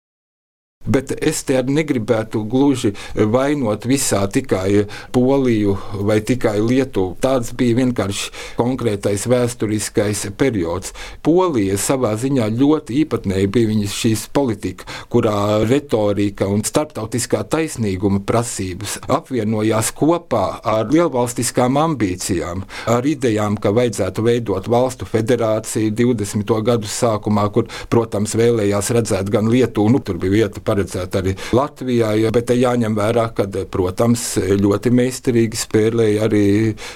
Bet 0.86 1.12
es 1.18 1.42
te 1.46 1.58
arī 1.58 1.80
negribētu 1.80 2.44
gluži 2.50 2.92
vainot 3.14 3.86
visā 3.88 4.22
tikai 4.30 4.86
Poliju 5.14 5.76
vai 6.06 6.20
tikai 6.24 6.58
Lietuvu. 6.62 7.16
Tāds 7.22 7.52
bija 7.56 7.80
vienkārši 7.80 8.32
konkrētais 8.58 9.26
vēsturiskais 9.30 10.26
periods. 10.38 10.94
Polija 11.26 11.78
savā 11.80 12.14
ziņā 12.20 12.48
ļoti 12.54 13.00
īpatnēji 13.02 13.50
bija 13.52 13.70
viņas 13.72 13.96
šīs 14.00 14.26
politika, 14.36 14.86
kurā 15.12 15.64
retorika 15.66 16.48
un 16.50 16.64
starptautiskā 16.66 17.42
taisnīguma 17.50 18.22
prasības 18.26 18.98
apvienojās 19.12 19.92
kopā 19.96 20.44
ar 20.66 20.90
lielvalstiskām 20.92 21.78
ambīcijām, 21.80 22.64
ar 22.90 23.06
idejām, 23.06 23.58
ka 23.60 23.72
vajadzētu 23.76 24.24
veidot 24.26 24.70
valstu 24.70 25.08
federāciju 25.08 25.94
20. 25.96 26.54
gadu 26.66 26.90
sākumā, 26.90 27.48
kur, 27.54 27.70
protams, 27.92 28.36
vēlējās 28.38 28.92
redzēt 28.96 29.30
gan 29.32 29.50
Lietuvu, 29.52 29.92
nu 29.94 30.02
tur 30.04 30.20
bija 30.22 30.36
vieta 30.36 30.62
par 30.64 30.75
paredzēta 30.76 31.22
arī 31.22 31.34
Latvijā. 31.56 32.12
Bet 32.34 32.52
jāņem 32.52 32.96
vērā, 32.96 33.30
ka, 33.36 33.46
protams, 33.72 34.36
ļoti 34.60 34.92
meistarīgi 34.94 35.58
spēlēja 35.58 36.26
arī 36.26 36.46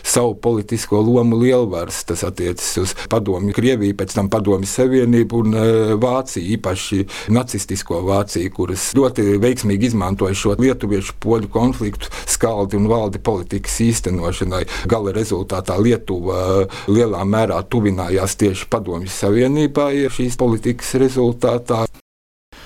savu 0.03 0.37
politisko 0.43 1.01
lomu 1.05 1.41
lielvaras. 1.41 2.03
Tas 2.09 2.25
attiecas 2.27 2.69
uz 2.83 2.95
Padomju 3.11 3.55
Krieviju, 3.57 3.97
pēc 3.97 4.17
tam 4.17 4.31
Padomju 4.33 4.69
Savienību 4.69 5.41
un 5.45 5.57
e, 5.57 5.67
Vāciju, 6.01 6.47
īpaši 6.57 7.01
nacistisko 7.33 8.03
Vāciju, 8.07 8.53
kuras 8.57 8.91
ļoti 8.97 9.39
veiksmīgi 9.43 9.91
izmantoja 9.91 10.37
šo 10.37 10.57
lietuviešu 10.61 11.17
poļu 11.23 11.51
konfliktu 11.53 12.11
skaldi 12.29 12.79
un 12.79 12.91
valdi 12.91 13.23
politikas 13.23 13.81
īstenošanai. 13.87 14.67
Gala 14.91 15.15
rezultātā 15.17 15.79
Lietuva 15.81 16.43
e, 16.65 16.69
lielā 16.93 17.25
mērā 17.25 17.63
tuvinājās 17.71 18.37
tieši 18.41 18.69
Padomju 18.73 19.11
Savienībai 19.15 19.95
šīs 20.11 20.39
politikas 20.41 20.95
rezultātā 21.01 21.87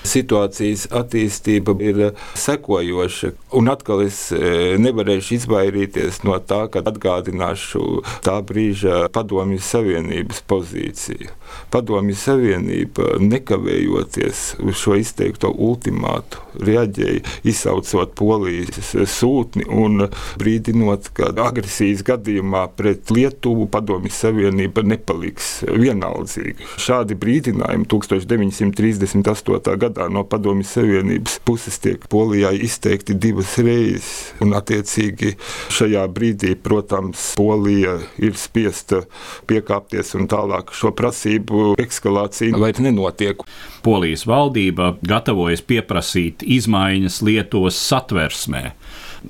situācijas 0.07 0.87
attīstība 0.95 1.75
ir 1.83 2.01
sekojoša. 2.39 3.33
Un 3.55 3.71
atkal 3.71 4.05
es 4.05 4.27
e, 4.35 4.75
nevarēšu 4.81 5.37
izvairīties 5.39 6.23
no 6.27 6.37
tā, 6.39 6.65
ka 6.71 6.83
atgādināšu 6.85 7.85
tā 8.25 8.37
brīža 8.45 9.05
Padomju 9.15 9.61
Savienības 9.63 10.43
pozīciju. 10.49 11.31
Padomju 11.71 12.15
Savienība 12.19 13.15
nekavējoties 13.21 14.43
uz 14.63 14.79
šo 14.79 14.97
izteikto 14.99 15.51
ultimātu 15.51 16.41
reaģēja, 16.65 17.23
izsaucot 17.47 18.13
polijas 18.17 18.93
sūtni 19.11 19.67
un 19.71 20.07
brīdinot, 20.39 21.09
ka 21.15 21.31
agresijas 21.45 22.03
gadījumā 22.07 22.65
pret 22.77 23.11
Lietuvu 23.13 23.67
Padomju 23.71 24.11
Savienība 24.13 24.83
nepaliks 24.85 25.63
vienaldzīga. 25.67 26.69
Šādi 26.81 27.17
brīdinājumi 27.19 27.87
1938. 27.91 29.94
Gadā 29.95 30.09
no 30.11 30.23
Padomju 30.27 30.65
Savienības 30.67 31.39
puses 31.45 31.79
tiek 31.79 32.03
Polijā 32.11 32.51
izteikti 32.51 33.15
divas 33.15 33.55
reizes, 33.57 34.33
un 34.43 34.53
attiecīgi 34.55 35.35
šajā 35.71 36.03
brīdī, 36.11 36.55
protams, 36.55 37.33
Polija 37.37 37.99
ir 38.17 38.35
spiesta 38.35 39.05
piekāpties 39.47 40.15
un 40.19 40.27
tālāk 40.27 40.73
šo 40.75 40.91
prasību 40.95 41.75
eskalācija 41.79 42.57
vairs 42.59 42.81
nenotiek. 42.83 43.43
Polijas 43.85 44.25
valdība 44.27 44.95
gatavojas 45.05 45.61
pieprasīt 45.61 46.43
izmaiņas 46.43 47.21
Lietuvas 47.23 47.79
satversmē. 47.79 48.71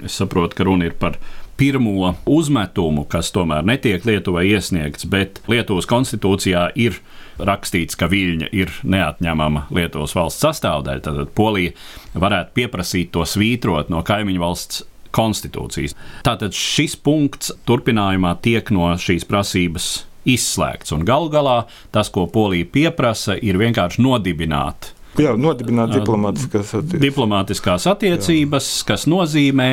Es 0.03 0.17
saprotu, 0.17 0.57
ka 0.57 0.65
runa 0.67 0.89
ir 0.89 0.95
par 1.00 1.19
pirmo 1.55 2.15
uzmetumu, 2.27 3.05
kas 3.07 3.31
tomēr 3.36 3.63
netiek 3.67 4.03
Lietuvai 4.05 4.48
iesniegts, 4.50 5.07
bet 5.07 5.39
Lietuvas 5.51 5.88
konstitūcijā 5.88 6.69
ir 6.75 7.00
rakstīts, 7.39 7.98
ka 8.00 8.10
Viļņa 8.12 8.50
ir 8.56 8.72
neatņemama 8.84 9.68
Lietuvas 9.75 10.15
valsts 10.18 10.46
sastāvdaļa. 10.46 11.04
Tad 11.06 11.22
Polija 11.38 11.75
varētu 12.15 12.56
pieprasīt 12.58 13.13
to 13.15 13.25
svītrot 13.27 13.92
no 13.94 14.04
kaimiņu 14.06 14.44
valsts 14.44 14.84
konstitūcijas. 15.15 15.96
Tātad 16.27 16.56
šis 16.56 16.98
punkts 17.00 17.54
turpinājumā 17.68 18.36
tiek 18.44 18.72
no 18.75 18.92
šīs 19.00 19.27
prasības 19.30 20.06
izslēgts. 20.27 20.92
Un 20.96 21.05
galu 21.07 21.31
galā 21.33 21.62
tas, 21.96 22.12
ko 22.12 22.25
Polija 22.31 22.68
pieprasa, 22.72 23.38
ir 23.40 23.59
vienkārši 23.62 24.03
nodibināt 24.03 24.92
Jā, 25.16 25.31
nodibināt 25.40 25.94
diplomātiskās 25.96 26.74
attiecības. 26.75 27.00
Diplomātiskās 27.05 27.86
attiecības, 27.88 28.68
Jā. 28.68 28.88
kas 28.90 29.07
nozīmē, 29.07 29.70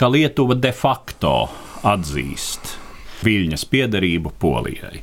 ka 0.00 0.08
Lietuva 0.08 0.56
de 0.56 0.72
facto 0.72 1.34
atzīst 1.84 2.85
Viļņas 3.24 3.64
piederību 3.72 4.34
Polijai. 4.40 5.00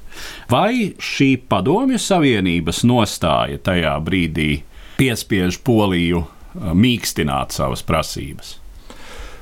Vai 0.51 0.93
šī 1.01 1.31
padomju 1.49 1.97
savienības 2.01 2.83
nostāja 2.85 3.61
tajā 3.63 3.95
brīdī 4.05 4.49
piespiež 4.99 5.57
Poliju 5.65 6.25
mīkstināt 6.53 7.55
savas 7.55 7.81
prasības? 7.85 8.57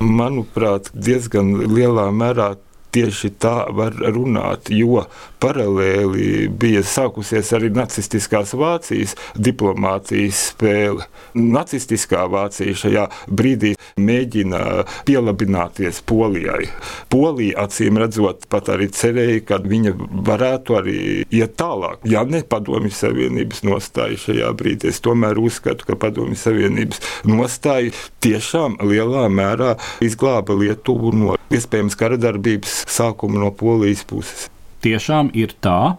Manuprāt, 0.01 0.89
diezgan 0.95 1.53
lielā 1.69 2.07
mērā 2.15 2.55
tieši 2.91 3.33
tā 3.41 3.55
var 3.75 3.95
runāt, 3.95 4.71
jo 4.73 5.05
paralēli 5.41 6.47
bija 6.61 6.83
sākusies 6.85 7.49
arī 7.57 7.71
nacistiskās 7.73 8.53
Vācijas 8.57 9.15
diplomātijas 9.35 10.41
spēle. 10.51 11.07
Nacistiskā 11.33 12.25
Vācija 12.31 12.75
šajā 12.77 13.07
brīdī 13.31 13.73
mēģina 14.01 14.85
pielabināties 15.07 16.01
Polijai. 16.07 16.67
Polija 17.11 17.65
acīm 17.65 17.99
redzot, 18.01 18.45
pat 18.51 18.69
arī 18.73 18.89
cerēja, 18.93 19.41
ka 19.47 19.61
viņa 19.63 19.95
varētu 20.27 20.77
arī 20.77 20.99
iet 21.23 21.55
tālāk. 21.59 22.03
Ja 22.07 22.25
ne 22.27 22.43
Padomju 22.47 22.93
Savienības 22.95 23.63
nostāja 23.67 24.19
šajā 24.27 24.51
brīdī, 24.59 24.91
es 24.91 25.01
tomēr 25.03 25.39
uzskatu, 25.41 25.87
ka 25.87 25.97
Padomju 25.99 26.37
Savienības 26.39 27.01
nostāja 27.29 27.95
tiešām 28.23 28.77
lielā 28.85 29.27
mērā 29.31 29.75
izglāba 30.03 30.57
Lietuvu 30.59 31.15
no 31.15 31.37
iespējams 31.51 31.97
kara 31.99 32.19
sākuma 32.87 33.41
no 33.41 33.51
Polijas 33.55 34.03
puses. 34.07 34.49
Tiešām 34.81 35.29
ir 35.37 35.53
tā, 35.61 35.97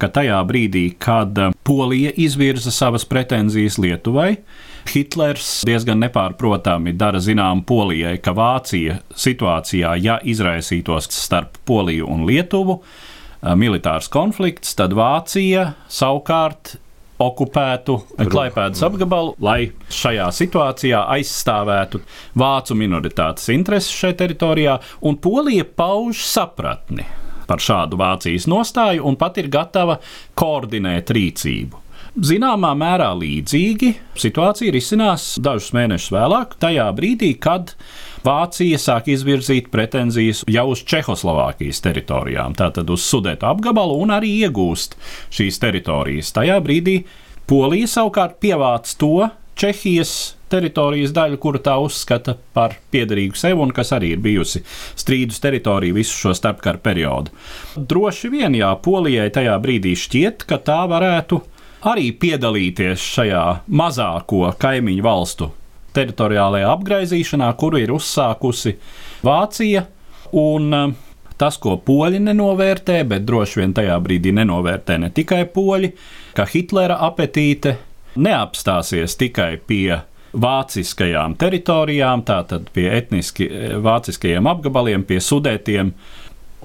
ka 0.00 0.08
tajā 0.08 0.38
brīdī, 0.46 0.90
kad 0.98 1.36
Polija 1.66 2.12
izvirza 2.16 2.72
savas 2.74 3.04
pretenzijas 3.08 3.78
Lietuvai, 3.82 4.36
Hitlers 4.90 5.60
diezgan 5.68 6.00
nepārprotami 6.02 6.94
dara 6.96 7.20
zinām 7.22 7.64
Polijai, 7.68 8.16
ka 8.22 8.32
Vācija 8.36 9.00
situācijā, 9.12 9.94
ja 10.00 10.18
izraisītos 10.24 11.10
starp 11.12 11.60
Poliju 11.68 12.08
un 12.10 12.24
Lietuvu, 12.28 12.80
militārs 13.60 14.08
konflikts, 14.12 14.74
tad 14.78 14.94
Vācija 14.96 15.72
savukārt 15.88 16.76
okupētu 17.20 17.96
Klaipēdas 18.30 18.82
apgabalu, 18.86 19.34
lai 19.44 19.70
šajā 19.92 20.28
situācijā 20.34 21.04
aizstāvētu 21.16 22.02
vācu 22.40 22.76
minoritātes 22.78 23.50
intereses 23.54 23.92
šajā 23.96 24.20
teritorijā, 24.24 24.78
un 25.04 25.18
Polija 25.20 25.64
pauž 25.64 26.24
sapratni 26.28 27.06
par 27.50 27.62
šādu 27.62 27.98
Vācijas 27.98 28.46
nostāju 28.50 29.06
un 29.10 29.18
pat 29.18 29.40
ir 29.42 29.50
gatava 29.50 29.98
koordinēt 30.38 31.10
rīcību. 31.16 31.86
Zināmā 32.10 32.72
mērā 32.74 33.12
līdzīgi 33.14 33.92
situācija 34.18 34.74
risinās 34.74 35.36
dažus 35.42 35.70
mēnešus 35.76 36.10
vēlāk, 36.14 36.56
tajā 36.62 36.88
brīdī, 36.96 37.36
kad 37.38 37.76
Vācija 38.20 38.76
sāk 38.76 39.06
izvirzīt 39.08 39.70
pretenzijas 39.72 40.42
jau 40.50 40.66
uz 40.74 40.82
Čehoslovākijas 40.84 41.80
teritorijām, 41.86 42.52
tātad 42.58 42.90
uz 42.92 43.04
Sudētu 43.08 43.46
apgabalu 43.48 43.94
un 44.04 44.12
arī 44.12 44.34
iegūst 44.44 44.98
šīs 45.32 45.56
teritorijas. 45.62 46.34
Tajā 46.36 46.58
brīdī 46.60 46.98
Polija 47.48 47.88
savukārt 47.88 48.36
pievāc 48.42 48.92
to 49.00 49.30
Čehijas 49.56 50.12
teritorijas 50.52 51.14
daļu, 51.16 51.38
kuru 51.40 51.62
tā 51.64 51.78
uzskata 51.80 52.34
par 52.56 52.76
piederīgu 52.92 53.38
sev 53.40 53.62
un 53.64 53.72
kas 53.72 53.94
arī 53.96 54.12
ir 54.14 54.20
bijusi 54.24 54.60
strīdus 55.00 55.40
teritorija 55.40 55.96
visu 55.96 56.16
šo 56.16 56.34
starpkara 56.36 56.82
periodu. 56.82 57.32
Droši 57.76 58.32
vien, 58.32 58.58
jā, 58.58 58.74
Polijai 58.84 59.30
tajā 59.32 59.56
brīdī 59.64 59.94
šķiet, 59.96 60.44
ka 60.44 60.60
tā 60.60 60.82
varētu 60.92 61.40
arī 61.88 62.10
piedalīties 62.20 63.08
šajā 63.16 63.46
mazāko 63.80 64.50
kaimiņu 64.60 65.08
valstu 65.08 65.50
teritoriālajā 65.96 66.72
apgaizīšanā, 66.74 67.52
kuru 67.60 67.80
ir 67.82 67.94
uzsākusi 67.96 68.76
Vācija. 69.26 69.86
Un, 70.40 70.74
Tas, 71.40 71.56
ko 71.56 71.78
poļi 71.80 72.18
nenovērtē, 72.20 72.98
bet 73.08 73.22
droši 73.24 73.62
vien 73.62 73.70
tajā 73.72 73.94
brīdī 74.04 74.28
nenovērtē 74.36 74.98
ne 75.00 75.08
tikai 75.16 75.46
poļi, 75.48 75.88
ka 76.36 76.44
Hitlera 76.44 76.98
apetīte 77.06 77.78
neapstāsies 78.20 79.16
tikai 79.16 79.54
pie 79.64 80.02
vāciskajām 80.36 81.38
teritorijām, 81.40 82.26
tātad 82.28 82.68
pie 82.74 82.90
etniski 82.92 83.48
vāciskajiem 83.82 84.50
apgabaliem, 84.52 85.06
pie 85.08 85.16
sudētiem, 85.24 85.94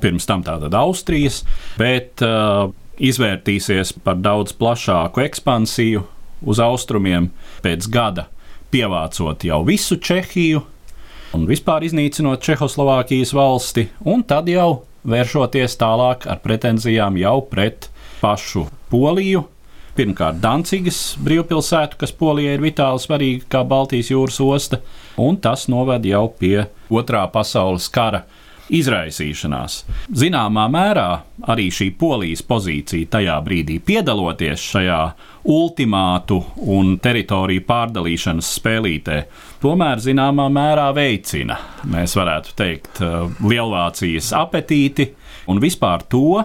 pirms 0.03 0.27
tam 0.27 0.43
tātad 0.43 0.75
Austrijas, 0.75 1.45
bet 1.79 2.19
uh, 2.25 2.67
izvērtīsies 2.99 3.95
par 4.03 4.19
daudz 4.19 4.53
plašāku 4.59 5.23
ekspansiju 5.23 6.03
uz 6.45 6.59
austrumiem 6.61 7.31
pēc 7.63 7.88
gada, 7.91 8.27
pievācot 8.73 9.45
jau 9.47 9.62
visu 9.67 9.97
Čehiju 9.97 10.62
un 11.36 11.43
vispār 11.49 11.84
iznīcinot 11.88 12.43
Čehoslovākijas 12.45 13.34
valsti, 13.36 13.89
un 14.08 14.23
tad 14.28 14.47
jau 14.49 14.86
vēršoties 15.06 15.75
tālāk 15.82 16.25
ar 16.32 16.39
pretenzijām 16.43 17.19
jau 17.19 17.39
pret 17.49 17.89
pašu 18.21 18.65
Poliju. 18.89 19.45
Pirmkārt, 19.95 20.41
Dancigas 20.43 21.15
brīvpilsētu, 21.23 21.95
kas 22.01 22.12
Polijai 22.15 22.58
ir 22.58 22.63
vitāli 22.63 22.99
svarīga 22.99 23.45
kā 23.51 23.62
Baltijas 23.67 24.12
jūras 24.12 24.41
osta, 24.43 24.82
un 25.15 25.38
tas 25.39 25.69
noved 25.71 26.08
jau 26.08 26.25
pie 26.39 26.65
Otrā 26.91 27.23
pasaules 27.32 27.88
kara 27.91 28.25
izraisīšanās. 28.73 29.78
Zināmā 30.15 30.65
mērā 30.71 31.10
arī 31.51 31.67
šī 31.73 31.91
polijas 31.99 32.41
pozīcija 32.47 33.12
tajā 33.17 33.38
brīdī 33.45 33.78
piedaloties 33.86 34.63
šajā 34.73 34.99
ultimātu 35.51 36.39
un 36.73 36.95
teritoriju 37.01 37.65
pārdalīšanas 37.67 38.49
spēlītē, 38.60 39.19
tomēr 39.62 40.01
zināmā 40.01 40.47
mērā 40.54 40.89
veicina, 40.95 41.60
mēs 41.91 42.17
varētu 42.17 42.56
teikt, 42.58 43.04
Lielvācijas 43.45 44.32
apetīti 44.39 45.12
un 45.51 45.62
vispār 45.62 46.06
to, 46.10 46.41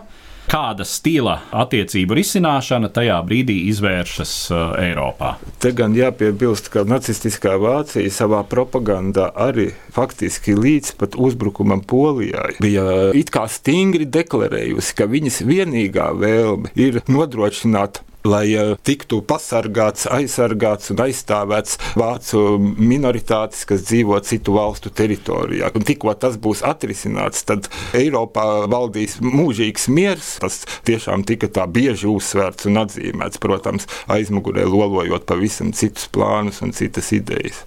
kāda 0.51 0.85
stila 0.87 1.37
attiecību 1.55 2.17
risināšana 2.19 2.91
tajā 2.95 3.21
brīdī 3.27 3.57
izvēršas 3.71 4.33
uh, 4.51 4.63
Eiropā. 4.83 5.37
Te 5.63 5.71
gan 5.77 5.95
jāpiebilst, 5.95 6.73
ka 6.75 6.83
nacistiskā 6.89 7.55
Vācija 7.61 8.11
savā 8.15 8.43
propagandā 8.51 9.31
arī 9.39 9.71
faktiski 9.95 10.57
līdz 10.59 10.95
pat 10.99 11.15
uzbrukumam 11.21 11.85
Polijai 11.87 12.57
bija 12.63 12.85
it 13.17 13.31
kā 13.35 13.47
stingri 13.51 14.09
deklarējusi, 14.11 14.97
ka 14.99 15.07
viņas 15.11 15.43
vienīgā 15.47 16.11
vēlme 16.19 16.75
ir 16.79 17.03
nodrošināt 17.11 18.03
lai 18.25 18.45
uh, 18.57 18.75
tiktu 18.85 19.21
pasargāts, 19.27 20.07
aizsargāts 20.11 20.93
un 20.93 21.03
aizstāvēts 21.07 21.79
vācu 21.99 22.43
minoritātes, 22.61 23.65
kas 23.69 23.85
dzīvo 23.89 24.19
citu 24.27 24.57
valstu 24.57 24.93
teritorijā. 24.93 25.71
Un 25.75 25.87
tikko 25.87 26.15
tas 26.21 26.37
būs 26.41 26.65
atrisināts, 26.67 27.45
tad 27.49 27.71
Eiropā 27.97 28.47
valdīs 28.71 29.19
mūžīgs 29.25 29.89
miers. 29.93 30.37
Tas 30.43 30.63
tiešām 30.89 31.25
tika 31.29 31.49
tā 31.49 31.67
bieži 31.71 32.11
uzsvērts 32.11 32.69
un 32.71 32.83
atzīmēts, 32.85 33.41
protams, 33.43 33.89
aizmugurē 34.11 34.67
lolojot 34.69 35.27
pavisam 35.29 35.75
citus 35.77 36.09
plānus 36.13 36.61
un 36.65 36.75
citas 36.77 37.13
idejas. 37.17 37.65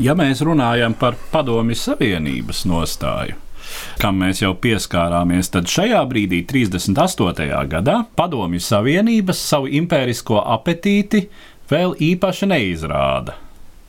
Ja 0.00 0.14
mēs 0.16 0.40
runājam 0.44 0.94
par 0.96 1.18
Padomju 1.32 1.76
Savienības 1.76 2.62
nostāju, 2.68 3.36
kam 4.02 4.20
mēs 4.22 4.42
jau 4.42 4.52
pieskārāmies, 4.58 5.50
tad 5.54 5.70
šajā 5.70 6.02
brīdī, 6.10 6.42
38. 6.48 7.48
gadā, 7.70 8.02
Padomju 8.18 8.60
Savienības 8.62 9.40
savu 9.52 9.70
impērisko 9.80 10.42
apetīti 10.56 11.26
vēl 11.72 11.96
īpaši 12.12 12.50
neizrāda. 12.52 13.38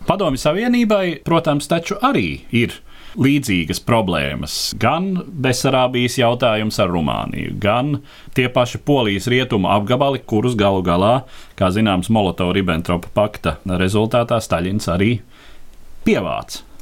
Padomju 0.08 0.42
Savienībai, 0.42 1.22
protams, 1.24 1.70
taču 1.72 1.96
arī 2.04 2.44
ir 2.52 2.76
līdzīgas 3.20 3.82
problēmas. 3.86 4.56
Gan 4.80 5.14
Besarābijas 5.46 6.18
jautājums 6.20 6.80
ar 6.82 6.92
Rumāniju, 6.92 7.56
gan 7.62 7.98
tie 8.36 8.50
paši 8.52 8.82
polijas 8.86 9.30
rietumu 9.32 9.70
apgabali, 9.74 10.22
kurus 10.26 10.58
galu 10.60 10.84
galā, 10.86 11.14
kā 11.60 11.70
zināms, 11.74 12.12
Molotova-Ribbentropa 12.14 13.14
pakta 13.14 13.58
rezultātā 13.80 14.42
Staļins 14.44 14.90
arī 14.92 15.16
pievāca. 16.08 16.73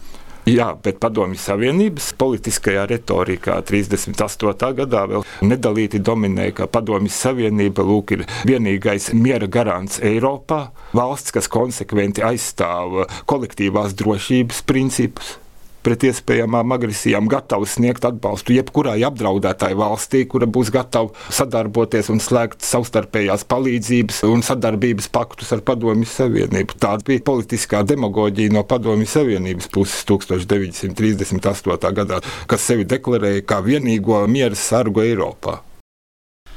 Jā, 0.50 0.72
bet 0.82 0.98
Padomju 0.98 1.38
Savienības 1.38 2.08
politiskajā 2.18 2.88
retorikā 2.90 3.60
38. 3.62 4.72
gadā 4.80 5.04
vēl 5.12 5.26
nedalīti 5.46 6.02
dominēja, 6.02 6.56
ka 6.58 6.68
Padomju 6.72 7.14
Savienība 7.14 7.86
lūk, 7.86 8.16
ir 8.16 8.24
vienīgais 8.50 9.12
miera 9.14 9.46
garants 9.46 10.00
Eiropā, 10.02 10.72
valsts, 10.98 11.36
kas 11.36 11.52
konsekventi 11.52 12.26
aizstāv 12.26 13.04
kolektīvās 13.30 13.94
drošības 14.02 14.66
principus 14.66 15.36
pret 15.86 16.06
iespējamām 16.10 16.76
agresijām 16.76 17.30
gatavs 17.32 17.78
sniegt 17.78 18.06
atbalstu 18.08 18.56
jebkurai 18.56 19.00
apdraudētai 19.08 19.72
valstī, 19.78 20.24
kura 20.30 20.48
būs 20.50 20.72
gatava 20.74 21.14
sadarboties 21.34 22.12
un 22.14 22.22
slēgt 22.24 22.66
savstarpējās 22.66 23.48
palīdzības 23.52 24.22
un 24.30 24.46
sadarbības 24.46 25.10
paktus 25.14 25.54
ar 25.56 25.64
Padomju 25.66 26.10
Savienību. 26.10 26.78
Tāda 26.82 27.08
bija 27.08 27.26
politiskā 27.32 27.82
demagoģija 27.88 28.54
no 28.56 28.66
Padomju 28.68 29.10
Savienības 29.10 29.72
puses 29.74 30.06
1938. 30.10 31.92
gadā, 32.02 32.22
kas 32.48 32.70
sevi 32.70 32.88
deklarēja 32.90 33.48
kā 33.48 33.62
vienīgo 33.66 34.24
miera 34.30 34.58
sargu 34.58 35.06
Eiropā. 35.06 35.71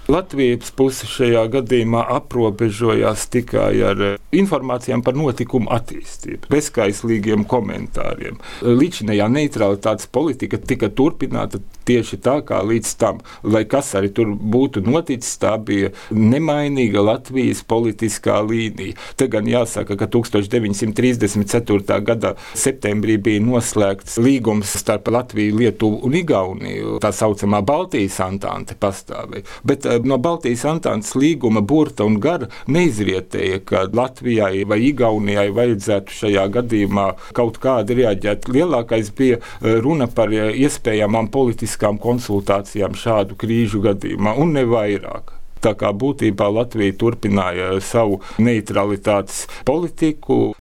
Latvijas 0.05 0.69
puse 0.77 1.07
šajā 1.09 1.47
gadījumā 1.49 2.03
aprobežojās 2.13 3.23
tikai 3.33 3.71
ar 3.89 4.03
eh, 4.05 4.17
informācijām 4.37 5.01
par 5.05 5.17
notikumu 5.17 5.71
attīstību, 5.73 6.51
bezskaislīgiem 6.53 7.47
komentāriem. 7.49 8.37
Līdzinējā 8.61 9.31
neutralitātes 9.33 10.11
politika 10.13 10.61
tika 10.61 10.91
turpināta 10.93 11.63
tieši 11.89 12.19
tā 12.25 12.37
kā 12.45 12.61
līdz 12.65 12.91
tam, 13.01 13.23
lai 13.49 13.65
kas 13.69 13.95
arī 13.97 14.11
tur 14.13 14.35
būtu 14.37 14.83
noticis, 14.85 15.39
tā 15.41 15.55
bija 15.57 15.95
nemainīga 16.13 17.01
Latvijas 17.05 17.65
politiskā 17.65 18.43
līnija. 18.45 18.99
Te 19.17 19.31
gan 19.33 19.49
jāsaka, 19.49 19.97
ka 19.97 20.11
1934. 20.13 21.99
gada 22.05 22.35
septembrī 22.53 23.17
bija 23.25 23.41
noslēgts 23.45 24.19
līgums 24.21 24.77
starp 24.85 25.09
Latviju, 25.17 25.57
Lietuvu 25.63 26.05
un 26.05 26.21
Igauniju, 26.21 26.99
tā 27.01 27.13
saucamā 27.15 27.65
Baltijas 27.65 28.21
antante 28.25 28.77
pastāvēja. 28.77 29.49
Bet 29.65 29.89
no 30.03 30.19
Baltijas 30.19 30.65
Antānas 30.69 31.15
līguma 31.19 31.63
burta 31.63 32.07
un 32.09 32.19
gara 32.23 32.49
neizrietēja, 32.67 33.61
ka 33.69 33.85
Latvijai 33.93 34.65
vai 34.69 34.81
Igaunijai 34.89 35.51
vajadzētu 35.55 36.19
šajā 36.21 36.49
gadījumā 36.59 37.07
kaut 37.37 37.61
kādi 37.63 38.01
reaģēt. 38.01 38.51
Lielākais 38.55 39.13
bija 39.17 39.39
eh, 39.41 39.79
runa 39.85 40.09
par 40.11 40.33
eh, 40.35 40.53
iespējamām 40.65 41.31
politiskām 41.35 42.01
konsultācijām 42.03 42.99
šādu 42.99 43.39
krīžu 43.41 43.85
gadījumā, 43.85 44.37
un 44.41 44.57
ne 44.59 44.67
vairāk. 44.69 45.35
Tā 45.65 45.73
kā 45.81 45.95
būtībā 45.97 46.51
Latvija 46.53 46.93
turpināja 47.01 47.71
savu 47.81 48.21
neutralitātes 48.43 49.47
politiku, 49.65 50.53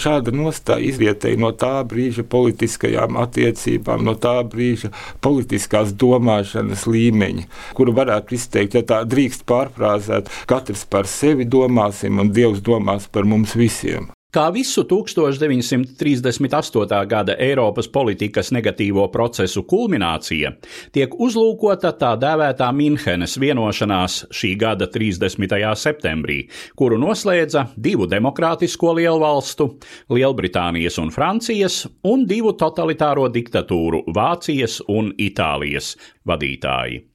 Šāda 0.00 0.34
nostāja 0.34 0.84
izrietēja 0.90 1.40
no 1.40 1.52
tā 1.56 1.72
brīža 1.88 2.26
politiskajām 2.28 3.16
attiecībām, 3.22 4.04
no 4.04 4.14
tā 4.18 4.36
brīža 4.44 4.92
politiskās 5.24 5.94
domāšanas 5.98 6.86
līmeņa, 6.90 7.48
kuru 7.78 7.96
varētu 7.96 8.36
izteikt, 8.38 8.78
ja 8.78 8.84
tā 8.84 9.02
drīkst 9.08 9.46
pārfrāzēt, 9.48 10.30
katrs 10.50 10.84
par 10.90 11.08
sevi 11.08 11.48
domāsim 11.48 12.20
un 12.20 12.32
Dievs 12.34 12.62
domās 12.64 13.08
par 13.10 13.28
mums 13.28 13.56
visiem. 13.58 14.12
Kā 14.28 14.50
visu 14.52 14.82
1938. 14.84 17.06
gada 17.08 17.32
Eiropas 17.40 17.88
politikas 17.88 18.52
negatīvo 18.52 19.06
procesu 19.08 19.62
kulminācija, 19.64 20.52
tiek 20.92 21.16
uzlūkota 21.16 21.96
tā 21.96 22.12
dēvētā 22.20 22.68
Minhenes 22.76 23.40
vienošanās 23.40 24.28
šī 24.28 24.52
gada 24.60 24.84
30. 24.92 25.48
septembrī, 25.80 26.44
kuru 26.76 27.00
noslēdza 27.00 27.72
divu 27.80 28.04
demokrātisko 28.04 29.00
lielvalstu, 29.00 29.80
Lielbritānijas 30.12 31.00
un 31.00 31.08
Francijas, 31.08 31.88
un 32.04 32.28
divu 32.28 32.52
totalitāro 32.52 33.32
diktatūru 33.32 34.12
Vācijas 34.12 34.84
un 34.92 35.08
Itālijas 35.16 35.96
vadītāji. 36.28 37.08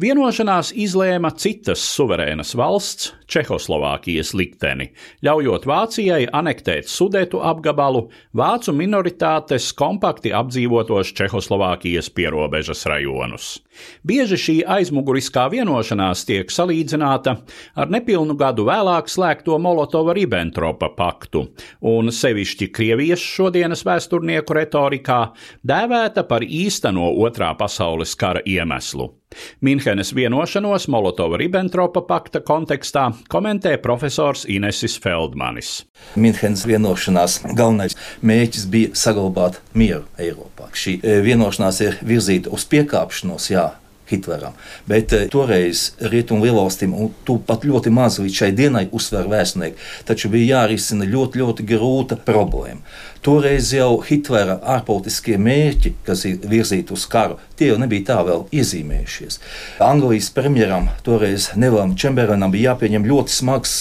Vienošanās 0.00 0.72
izlēma 0.76 1.32
citas 1.36 1.82
suverēnas 1.94 2.54
valsts, 2.58 3.14
Čehoslovākijas 3.30 4.32
likteni, 4.34 4.88
ļaujot 5.22 5.66
Vācijai 5.70 6.24
anektēt 6.34 6.88
Sudetu 6.90 7.38
apgabalu, 7.46 8.08
vācu 8.34 8.74
minoritātes 8.74 9.70
kompakti 9.78 10.32
apdzīvotos 10.34 11.12
Čehoslovākijas 11.14 12.10
pierobežas 12.14 12.82
rajonus. 12.90 13.52
Bieži 14.06 14.38
šī 14.40 14.56
aizmuguriskā 14.76 15.46
vienošanās 15.52 16.24
tiek 16.28 16.50
salīdzināta 16.52 17.36
ar 17.78 17.92
nepilnu 17.92 18.34
gadu 18.40 18.66
vēlāk 18.68 19.08
slēgto 19.10 19.58
Molotova-Ribbentropa 19.62 20.90
paktu, 20.98 21.46
un 21.86 22.10
sevišķi 22.14 22.70
Krievijas 22.74 23.22
šodienas 23.22 23.86
vēsturnieku 23.86 24.58
retorikā 24.58 25.20
dēvēta 25.66 26.26
par 26.28 26.44
īsteno 26.44 27.12
otrā 27.24 27.54
pasaules 27.58 28.16
kara 28.18 28.42
iemeslu. 28.46 29.12
Minhenes 29.60 30.14
vienošanos 30.16 30.86
Molotova-Ribbentropa 30.88 32.00
pakta 32.08 32.40
kontekstā 32.40 33.10
komentē 33.28 33.74
profesors 33.82 34.46
Inesis 34.48 34.94
Feldmanis. 35.04 35.82
Minhenes 36.16 36.62
vienošanās 36.64 37.42
galvenais 37.58 37.96
mērķis 38.24 38.64
bija 38.72 38.94
saglabāt 38.96 39.58
mieru 39.76 40.06
Eiropā. 40.16 40.70
Šī 40.72 40.96
e, 41.04 41.18
vienošanās 41.26 41.82
ir 41.84 42.00
virzīta 42.00 42.48
uz 42.56 42.64
piekāpšanos, 42.72 43.50
jā, 43.52 43.66
Hitleram. 44.10 44.56
Bet 44.90 45.12
eh, 45.16 45.26
toreiz 45.32 45.90
rietumu 46.00 46.46
lielvalstīm, 46.46 46.94
un 46.94 47.12
tu 47.26 47.38
pat 47.46 47.64
ļoti 47.66 47.92
maz 47.94 48.18
līdz 48.22 48.40
šai 48.42 48.50
dienai 48.56 48.86
uzsver 48.96 49.28
vēstnieki, 49.30 49.78
taču 50.08 50.30
bija 50.32 50.60
jārisina 50.60 51.08
ļoti, 51.08 51.42
ļoti 51.42 51.66
grūta 51.70 52.18
problēma. 52.26 52.82
Toreiz 53.24 53.74
jau 53.76 54.00
Hitlera 54.06 54.56
ārpolitiskie 54.76 55.36
mērķi, 55.36 55.94
kas 56.06 56.24
ir 56.28 56.40
virzīti 56.50 56.94
uz 56.96 57.04
karu, 57.10 57.36
tie 57.58 57.68
jau 57.68 57.78
nebija 57.80 58.06
tā 58.14 58.18
vēl 58.24 58.46
iezīmējušies. 58.56 59.40
Anglijas 59.84 60.30
premjeram 60.32 60.88
toreiz 61.04 61.50
Nevam 61.60 61.96
Čemberlenam 62.00 62.52
bija 62.54 62.72
jāpieņem 62.72 63.08
ļoti 63.10 63.36
smags 63.36 63.80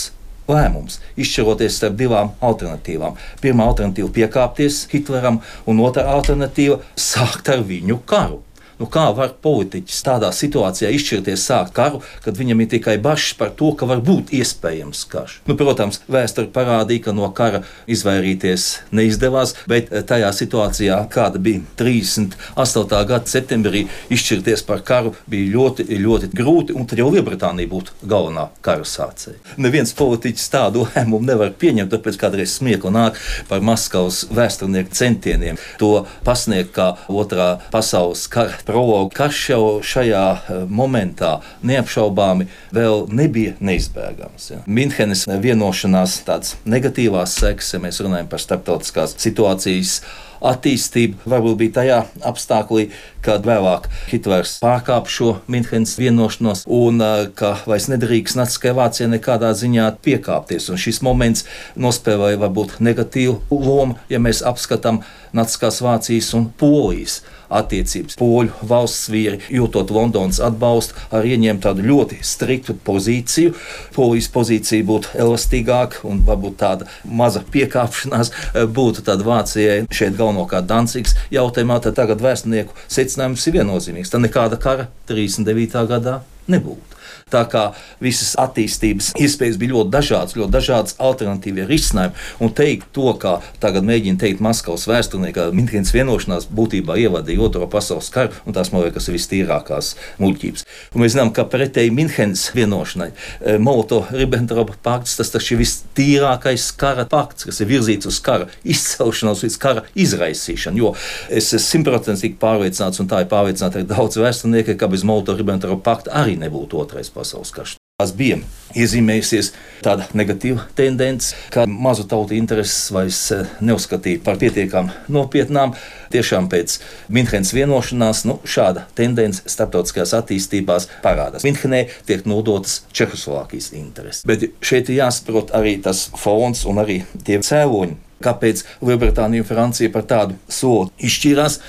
lēmums, 0.50 1.00
izšķiroties 1.20 1.78
starp 1.80 1.98
divām 2.00 2.34
alternatīvām. 2.46 3.18
Pirmā 3.44 3.70
alternatīva- 3.70 4.12
piekāpties 4.18 4.88
Hitleram, 4.92 5.42
un 5.68 5.80
otra 5.80 6.04
alternatīva- 6.16 6.82
sākt 7.10 7.50
ar 7.54 7.64
viņu 7.64 8.00
karu. 8.06 8.42
Nu, 8.80 8.88
kā 8.88 9.10
var 9.12 9.34
politiķis 9.44 10.04
tādā 10.08 10.30
situācijā 10.36 10.90
izšķirties 10.96 11.42
sākt 11.50 11.74
karu, 11.76 12.00
kad 12.24 12.38
viņam 12.40 12.62
ir 12.64 12.70
tikai 12.72 12.96
bažas 13.04 13.34
par 13.36 13.52
to, 13.60 13.74
ka 13.76 13.88
var 13.90 14.00
būt 14.06 14.32
iespējams 14.38 15.02
karš? 15.12 15.34
Nu, 15.50 15.58
protams, 15.60 16.00
vēsture 16.08 16.48
parādīja, 16.56 17.10
ka 17.10 17.14
no 17.16 17.28
kara 17.36 17.66
izvairīties 17.92 18.68
neizdevās, 18.96 19.56
bet 19.68 19.92
eh, 19.92 20.06
tajā 20.08 20.30
situācijā, 20.38 21.02
kāda 21.12 21.42
bija 21.44 21.66
38. 21.82 23.02
gada 23.10 23.28
septembrī, 23.28 23.84
izšķirties 24.16 24.64
par 24.70 24.86
karu 24.88 25.12
bija 25.28 25.52
ļoti, 25.58 25.90
ļoti 26.00 26.32
grūti, 26.40 26.78
un 26.80 26.88
tad 26.88 27.04
jau 27.04 27.10
Lielbritānija 27.12 27.72
būtu 27.74 28.00
galvenā 28.08 28.48
kara 28.64 28.88
sācēja. 28.88 29.58
Neviens 29.60 29.92
politiķis 30.00 30.48
tādu 30.56 30.88
lēmumu 30.88 31.28
nevar 31.28 31.52
pieņemt, 31.60 31.92
tāpēc 31.98 32.22
kādreiz 32.24 32.56
smiekli 32.56 32.96
nāk 32.96 33.20
par 33.52 33.60
Maskavas 33.66 34.24
vēsturnieku 34.32 34.96
centieniem 34.96 35.60
to 35.84 36.06
pasniegt 36.24 36.72
kā 36.80 36.94
otrā 37.12 37.52
pasaules 37.76 38.24
kara 38.32 38.56
prologu 38.70 39.10
karš 39.18 39.42
jau 39.50 39.64
šajā 39.82 40.24
eh, 40.38 40.64
momentā 40.70 41.40
neapšaubāmi 41.66 42.48
vēl 42.76 43.08
nebija 43.10 43.58
neizbēgams. 43.60 44.50
Ja. 44.54 44.62
Minhenes 44.70 45.26
vienošanās 45.28 46.22
tādas 46.28 46.56
negatīvās 46.70 47.40
sekas, 47.42 47.74
ja 47.74 47.82
mēs 47.82 48.02
runājam 48.06 48.30
par 48.30 48.44
starptautiskās 48.44 49.18
situācijas 49.18 50.00
attīstība 50.46 51.20
varbūt 51.28 51.58
bija 51.60 51.74
tajā 51.80 51.98
apstākļī, 52.30 52.86
kad 53.26 53.44
vēlāk 53.48 53.90
Hitlers 54.12 54.56
pārkāpa 54.64 55.12
šo 55.12 55.34
Minhenes 55.52 55.98
vienošanos 56.00 56.64
un 56.66 57.02
eh, 57.04 57.26
ka 57.36 57.56
vairs 57.70 57.90
nedrīkst 57.92 58.38
Naciskajai 58.40 58.78
Vācijai 58.78 59.10
nekādā 59.16 59.50
ziņā 59.58 59.90
piekāpties. 60.06 60.70
Un 60.70 60.80
šis 60.80 61.02
moments 61.06 61.48
nospēlēja 61.80 62.40
varbūt 62.46 62.78
negatīvu 62.86 63.40
lomu, 63.50 63.98
ja 64.14 64.22
mēs 64.22 64.46
apskatām 64.46 65.02
Naciskās 65.36 65.82
Vācijas 65.86 66.32
un 66.38 66.48
Polijas 66.62 67.20
attiecības. 67.50 68.18
Poļu 68.20 68.68
valsts 68.70 69.10
vīri, 69.12 69.42
jūtot 69.54 69.92
Londonas 69.94 70.42
atbalstu, 70.44 70.98
arī 71.16 71.36
ieņēma 71.36 71.64
tādu 71.64 71.86
ļoti 71.88 72.20
striktu 72.26 72.76
pozīciju. 72.86 73.56
Polijas 73.96 74.30
pozīcija 74.34 74.88
būtu 74.88 75.16
elastīgāka 75.20 76.06
un 76.10 76.22
varbūt 76.28 76.60
tāda 76.62 76.90
maza 77.04 77.44
piekāpšanās 77.54 78.32
eh, 78.32 78.66
būtu 78.66 79.06
tad 79.08 79.26
Vācijai 79.26 79.82
šeit 79.94 80.18
galvenokārt 80.20 80.70
Dancigs 80.70 81.18
jautājumā. 81.34 81.80
Tad 81.84 81.98
tagad 82.00 82.22
vēsturnieku 82.24 82.76
secinājums 82.88 83.48
ir 83.48 83.60
viennozīmīgs. 83.60 84.14
Tad 84.14 84.26
nekāda 84.26 84.60
kara 84.62 84.90
39. 85.10 85.86
gadā 85.90 86.20
nebūtu. 86.50 86.99
Tā 87.30 87.44
kā 87.50 87.64
visas 88.02 88.34
attīstības 88.42 89.12
iespējas 89.20 89.60
bija 89.62 89.76
ļoti 89.76 89.94
dažādas, 89.94 90.36
ļoti 90.38 90.54
dažādas 90.56 90.98
alternatīvie 90.98 91.68
risinājumi. 91.70 92.16
Un 92.44 92.54
teikt 92.58 92.90
to, 92.96 93.12
kā 93.22 93.38
tagad 93.62 93.86
mēģina 93.88 94.22
teikt 94.22 94.44
Maskavas 94.44 94.88
vēsturnieki, 94.90 95.36
ka 95.38 95.48
Minhenes 95.56 95.94
vienošanās 95.96 96.50
būtībā 96.56 96.98
ievadīja 97.06 97.46
Otro 97.46 97.68
pasaules 97.72 98.10
karu, 98.14 98.34
un 98.46 98.56
tās 98.56 98.72
man 98.74 98.86
liekas 98.86 99.10
ir 99.10 99.18
vistīrākās 99.18 99.94
muļķības. 100.22 100.66
Un 100.96 101.04
mēs 101.04 101.16
zinām, 101.16 101.34
ka 101.36 101.46
pretēji 101.50 101.94
Minhenes 101.96 102.48
vienošanai 102.56 103.10
eh, 103.12 103.60
Molotovu-Ribbentropa 103.62 104.80
pakts 104.86 105.18
tas 105.20 105.32
taču 105.34 105.56
ir 105.56 105.64
vistīrākais 105.64 106.70
kara 106.80 107.06
pakts, 107.10 107.48
kas 107.50 107.62
ir 107.62 107.70
virzīts 107.70 108.10
uz 108.10 108.20
kara 108.24 108.50
izcelšanos, 108.64 109.44
līdz 109.46 109.60
kara 109.62 109.86
izraisīšanu. 110.00 110.82
Jo 110.82 110.94
es 111.30 111.52
esmu 111.54 111.80
simtprocentīgi 111.80 112.38
pārliecināts, 112.42 113.02
un 113.02 113.10
tā 113.12 113.24
ir 113.24 113.30
pārliecināta 113.32 113.80
arī 113.80 113.90
daudz 113.90 114.20
vēsturnieki, 114.20 114.78
ka 114.80 114.90
bez 114.92 115.06
Molotovu-Ribbentropa 115.08 115.84
pakta 115.86 116.16
arī 116.22 116.36
nebūtu 116.40 116.80
otrais 116.82 117.12
pasaules 117.20 117.54
karš. 117.56 117.80
Tās 118.00 118.14
bija 118.16 118.38
iezīmējusies 118.80 119.50
tāda 119.84 120.06
negatīva 120.16 120.62
tendence, 120.78 121.34
ka 121.52 121.66
mazu 121.68 122.06
tautu 122.08 122.38
intereses 122.38 122.86
vairs 122.96 123.18
eh, 123.36 123.50
neuzskatīja 123.60 124.22
par 124.24 124.40
pietiekami 124.40 124.96
nopietnām. 125.12 125.74
Tiešām 126.14 126.48
pēc 126.48 126.78
Minhenes 127.12 127.52
vienošanās 127.58 128.24
nu, 128.30 128.38
šāda 128.48 128.86
tendence 128.96 129.44
starptautiskajās 129.52 130.16
attīstībās 130.22 130.88
parādās. 131.04 131.44
Minhenē 131.44 131.84
tiek 132.08 132.24
nodotas 132.24 132.86
Čehoslovākijas 132.96 133.74
intereses. 133.76 134.24
Bet 134.32 134.48
šeit 134.64 134.88
ir 134.88 135.02
jāsaprot 135.02 135.52
arī 135.60 135.76
tas 135.84 136.08
fons 136.24 136.64
un 136.72 136.80
arī 136.86 137.02
tie 137.28 137.44
cēloņi, 137.44 138.00
kāpēc 138.24 138.64
Lielbritānija 138.80 139.44
un 139.44 139.52
Francija 139.52 139.92
par 139.92 140.08
tādu 140.08 140.40
soli 140.48 140.88
izšķīrās 141.04 141.60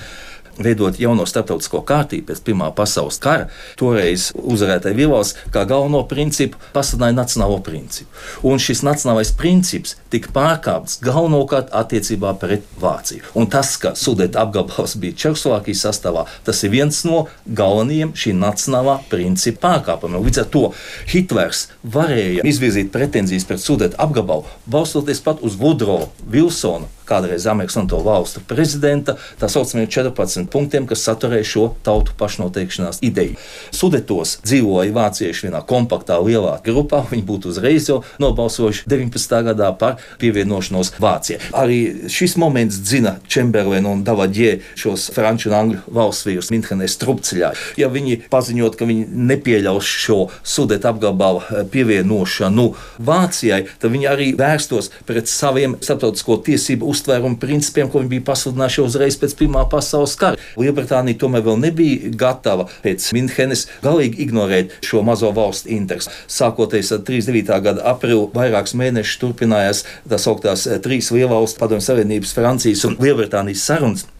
veidot 0.65 0.99
jauno 0.99 1.25
starptautisko 1.29 1.81
kārtību 1.87 2.29
pēc 2.31 2.41
Pirmā 2.45 2.69
pasaules 2.75 3.19
kara, 3.21 3.47
toreiz 3.79 4.29
uzvarētāji 4.35 4.97
Vīvals 4.97 5.33
kā 5.53 5.65
galveno 5.69 6.03
principu 6.09 6.59
pasludināja 6.75 7.17
nacionālo 7.17 7.59
principu. 7.65 8.09
Un 8.47 8.61
šis 8.61 8.83
nacionālais 8.85 9.33
princips 9.37 9.95
tika 10.13 10.31
pārkāpts 10.35 10.99
galvenokārt 11.05 11.73
attiecībā 11.75 12.33
pret 12.41 12.67
Vāciju. 12.81 13.25
Un 13.37 13.49
tas, 13.51 13.73
ka 13.81 13.93
Sudeta 13.99 14.41
apgabals 14.45 14.95
bija 15.01 15.17
Čehoslovākijas 15.25 15.85
sastāvā, 15.87 16.25
tas 16.47 16.63
ir 16.65 16.73
viens 16.73 17.03
no 17.07 17.25
galvenajiem 17.45 18.15
šī 18.17 18.35
nacionālā 18.37 18.99
principa 19.11 19.67
pārkāpumiem. 19.67 20.23
Līdz 20.25 20.43
ar 20.43 20.49
to 20.53 20.63
Hitlers 21.11 21.67
varēja 21.83 22.47
izvirzīt 22.47 22.93
pretenzijas 22.93 23.47
pret 23.49 23.63
Sudeta 23.63 23.99
apgabalu, 24.01 24.47
balstoties 24.65 25.23
pat 25.25 25.43
uz 25.45 25.59
Vudro 25.59 26.03
Vilsona 26.25 26.89
kādreiz 27.11 27.45
Amerikas 27.51 27.75
Savienoto 27.81 28.01
Valstu 28.05 28.41
prezidenta, 28.47 29.17
tā 29.39 29.49
saucamiem 29.51 29.87
14 29.91 30.47
punktiem, 30.51 30.87
kas 30.87 31.03
saturēja 31.07 31.47
šo 31.47 31.63
tautu 31.83 32.13
pašnoteikšanās 32.19 33.01
ideju. 33.03 33.37
Sudetos 33.73 34.37
dzīvoja 34.45 34.93
vācieši 34.95 35.47
vienā 35.47 35.61
kompaktā, 35.67 36.19
lielā 36.21 36.57
grupā. 36.65 37.03
Viņi 37.11 37.25
būtu 37.27 37.51
uzreiz 37.51 37.89
jau 37.89 38.01
nobalsojuši 38.21 38.85
19. 38.91 39.37
gadā 39.49 39.71
par 39.77 39.97
pievienošanos 40.21 40.93
Vācijai. 41.01 41.41
Arī 41.57 42.09
šis 42.11 42.37
moments 42.41 42.79
dzina 42.83 43.17
Čemberlinu 43.27 43.95
un 43.95 44.03
Davadjē 44.07 44.59
šos 44.79 45.09
franču 45.15 45.49
un 45.51 45.57
angļu 45.57 45.81
valsts 45.91 46.27
vīrus 46.27 46.51
Minhenē 46.53 46.87
strupceļā. 46.91 47.51
Ja 47.81 47.89
viņi 47.91 48.21
paziņot, 48.31 48.77
ka 48.77 48.87
viņi 48.89 49.07
nepieļaus 49.31 49.89
šo 50.05 50.19
sudētu 50.43 50.91
apgabalu 50.91 51.41
eh, 51.43 51.65
pievienošanu 51.71 52.67
Vācijai, 53.01 53.63
tad 53.81 53.95
viņi 53.95 54.09
arī 54.11 54.31
vērstos 54.37 54.91
pret 55.07 55.29
saviem 55.31 55.77
starptautisko 55.81 56.37
tiesību 56.45 56.91
uzstādījumiem 56.91 57.00
uztvērumu 57.01 57.39
principiem, 57.41 57.89
ko 57.89 58.01
viņi 58.01 58.13
bija 58.15 58.27
pasludinājuši 58.29 58.85
uzreiz 58.85 59.17
pēc 59.19 59.35
Pirmā 59.39 59.65
pasaules 59.71 60.13
kara. 60.19 60.39
Lielbritānija 60.59 61.19
tomēr 61.21 61.45
vēl 61.47 61.59
nebija 61.63 62.13
gatava 62.21 62.67
pēc 62.85 63.09
Minhenes 63.17 63.67
galīgi 63.83 64.21
ignorēt 64.27 64.77
šo 64.85 65.03
mazo 65.05 65.31
valstu 65.35 65.71
interesu. 65.73 66.13
Sākoties 66.29 66.93
ar 66.95 67.03
39. 67.07 67.59
gada 67.65 67.85
aprīli, 67.93 68.29
vairākus 68.35 68.77
mēnešus 68.77 69.21
turpinājās 69.23 69.85
tā 70.07 70.21
sauktās 70.21 70.67
trīs 70.85 71.11
lielvalstu 71.15 71.61
padomju 71.61 71.89
savienības, 71.89 72.35
Francijas 72.37 72.85
un 72.87 72.99
Lielbritānijas 73.01 73.67
sarunas. 73.67 74.10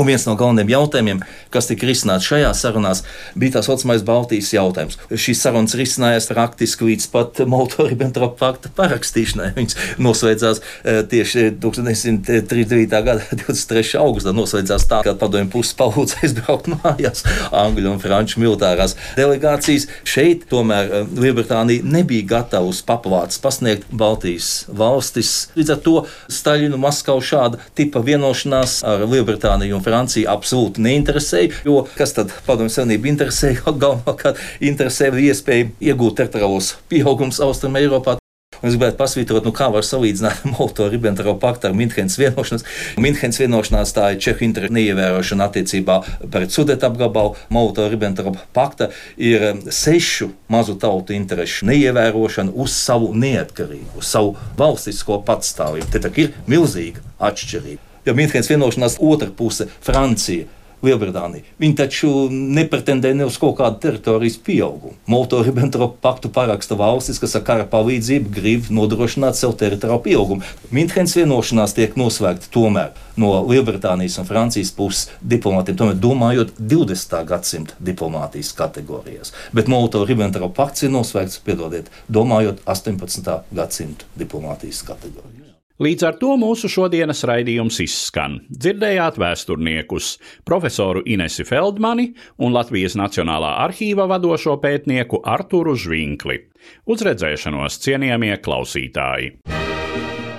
Un 0.00 0.06
viens 0.08 0.22
no 0.24 0.32
galvenajiem 0.32 0.70
jautājumiem, 0.72 1.18
kas 1.52 1.66
tika 1.68 1.84
risināts 1.84 2.24
šajā 2.24 2.54
sarunā, 2.56 2.94
bija 3.36 3.58
tā 3.58 3.60
saucamais 3.66 4.00
Baltijas 4.06 4.48
jautājums. 4.54 4.96
Šīs 5.12 5.42
sarunas 5.44 5.74
risinājās 5.76 6.30
praktiski 6.30 6.86
līdz 6.88 7.08
pat 7.12 7.42
Molto-Ribbentrop 7.52 8.38
pakta 8.40 8.70
parakstīšanai. 8.78 9.50
Viņas 9.58 9.76
noslēdzās 10.00 10.62
eh, 10.62 11.02
tieši 11.10 11.50
1939. 11.60 12.94
gada 12.94 13.26
23. 13.28 13.82
augustā. 14.00 14.32
Noslēdzās 14.32 14.86
tā, 14.88 15.02
ka 15.04 15.12
padomju 15.20 15.50
puses 15.52 15.76
palūdza 15.76 16.20
aizbraukt 16.24 16.70
mājās 16.72 17.26
Angļu 17.60 17.92
un 17.92 18.00
Franču 18.00 18.40
militārās 18.40 18.96
delegācijas. 19.18 19.84
Šeit 20.08 20.48
tomēr 20.48 20.88
eh, 21.02 21.12
Lielbritānija 21.26 21.84
nebija 21.84 22.30
gatava 22.38 22.72
uz 22.72 22.80
papavāts 22.88 23.42
pasniegt 23.44 23.84
Baltijas 23.92 24.64
valstis. 24.72 25.50
Līdz 25.60 25.76
ar 25.76 25.84
to 25.84 25.96
Staļinu 26.32 26.80
Maskavu 26.80 27.20
šāda 27.20 27.60
tipa 27.76 28.00
vienošanās 28.08 28.80
ar 28.88 29.04
Lielbritāniju 29.04 29.76
un 29.76 29.86
Francija 29.90 30.30
absolūti 30.36 30.84
neinteresēja. 30.86 31.64
Jo 31.66 31.82
kas 31.96 32.14
tad 32.16 32.32
Padomju 32.46 32.72
Savienību 32.76 33.10
interesēja? 33.10 33.74
Galvenokārt 33.82 34.40
interesēja 34.62 35.18
iespēju 35.30 35.70
iegūt 35.90 36.20
teritoriālos 36.22 36.76
pieaugums 36.92 37.42
Austrum 37.42 37.78
Eiropā. 37.80 38.20
Es 38.60 38.74
gribētu 38.74 38.98
pasvītrot, 38.98 39.46
nu, 39.46 39.54
kā 39.56 39.70
var 39.72 39.86
salīdzināt 39.86 40.42
Molto-Ribbentrop 40.54 41.38
paktu 41.40 41.70
ar 41.70 41.76
Minhenes 41.76 42.18
vienošanos. 42.20 42.66
Minhenes 43.00 43.40
vienošanās 43.40 43.94
tā 43.96 44.10
ir 44.12 44.20
Čehu 44.20 44.44
interesu 44.44 44.76
neievērošana 44.76 45.48
attiecībā 45.48 45.96
pret 46.28 46.52
Sudētu 46.52 46.90
apgabalu. 46.90 47.38
Molto-Ribbentrop 47.56 48.36
pakta 48.56 48.90
ir 49.16 49.46
sešu 49.72 50.32
mazu 50.52 50.76
tautu 50.82 51.16
interesu 51.16 51.68
neievērošana 51.70 52.52
uz 52.52 52.76
savu 52.76 53.14
neatkarību, 53.16 53.94
uz 54.02 54.12
savu 54.12 54.36
valstisko 54.60 55.22
patstāvību. 55.24 55.88
Te 55.94 56.18
ir 56.20 56.34
milzīga 56.50 57.06
atšķirība. 57.30 57.89
Jo 58.06 58.16
Minhenes 58.16 58.48
vienošanās 58.50 58.98
otra 59.00 59.30
puse, 59.36 59.68
Francija, 59.84 60.48
Lielbritānija. 60.80 61.44
Viņi 61.60 61.76
taču 61.76 62.10
nepretendē 62.32 63.10
ne 63.12 63.26
uz 63.28 63.36
kaut 63.40 63.58
kādu 63.58 63.76
teritorijas 63.82 64.38
pieaugumu. 64.44 64.94
Molotov-Ribbentrop 65.12 65.98
paktu 66.00 66.30
paraksta 66.32 66.78
valstis, 66.80 67.20
kas 67.20 67.36
ar 67.36 67.44
kara 67.44 67.66
palīdzību 67.68 68.32
grib 68.32 68.70
nodrošināt 68.72 69.36
sev 69.36 69.52
teritoriālu 69.60 70.04
pieaugumu. 70.06 70.48
Minhenes 70.72 71.16
vienošanās 71.18 71.76
tiek 71.76 71.98
noslēgta 72.00 72.48
tomēr 72.54 72.94
no 73.20 73.34
Lielbritānijas 73.50 74.16
un 74.22 74.28
Francijas 74.30 74.72
puses 74.76 75.10
diplomātiem, 75.20 75.76
tomēr 75.76 76.00
domājot 76.00 76.56
20. 76.56 77.20
gadsimta 77.28 77.76
diplomātijas 77.90 78.54
kategorijās. 78.56 79.34
Bet 79.52 79.68
Molotov-Ribbentrop 79.68 80.56
pakts 80.56 80.88
ir 80.88 80.96
noslēgts, 80.96 81.42
piedodiet, 81.44 81.92
domājot 82.08 82.64
18. 82.64 83.36
gadsimta 83.52 84.08
diplomātijas 84.16 84.80
kategorijās. 84.88 85.49
Līdz 85.80 86.04
ar 86.04 86.16
to 86.20 86.34
mūsu 86.36 86.68
šodienas 86.68 87.22
raidījums 87.24 87.78
izskan. 87.80 88.34
Dzirdējāt 88.52 89.16
vēsturniekus 89.20 90.10
profesoru 90.44 91.00
Inesi 91.08 91.46
Feldmani 91.48 92.10
un 92.44 92.52
Latvijas 92.52 92.98
Nacionālā 93.00 93.54
arhīva 93.62 94.04
vadošo 94.10 94.58
pētnieku 94.60 95.22
Arturu 95.24 95.72
Žvinkli. 95.80 96.36
Uz 96.84 97.06
redzēšanos, 97.08 97.80
cienījamie 97.80 98.36
klausītāji! 98.44 99.32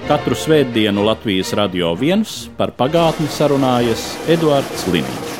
Katru 0.05 0.37
svētdienu 0.37 1.07
Latvijas 1.09 1.55
radio 1.57 1.95
viens 1.97 2.43
par 2.59 2.75
pagātni 2.77 3.29
sarunājas 3.31 4.11
Eduards 4.29 4.89
Liniņš. 4.93 5.30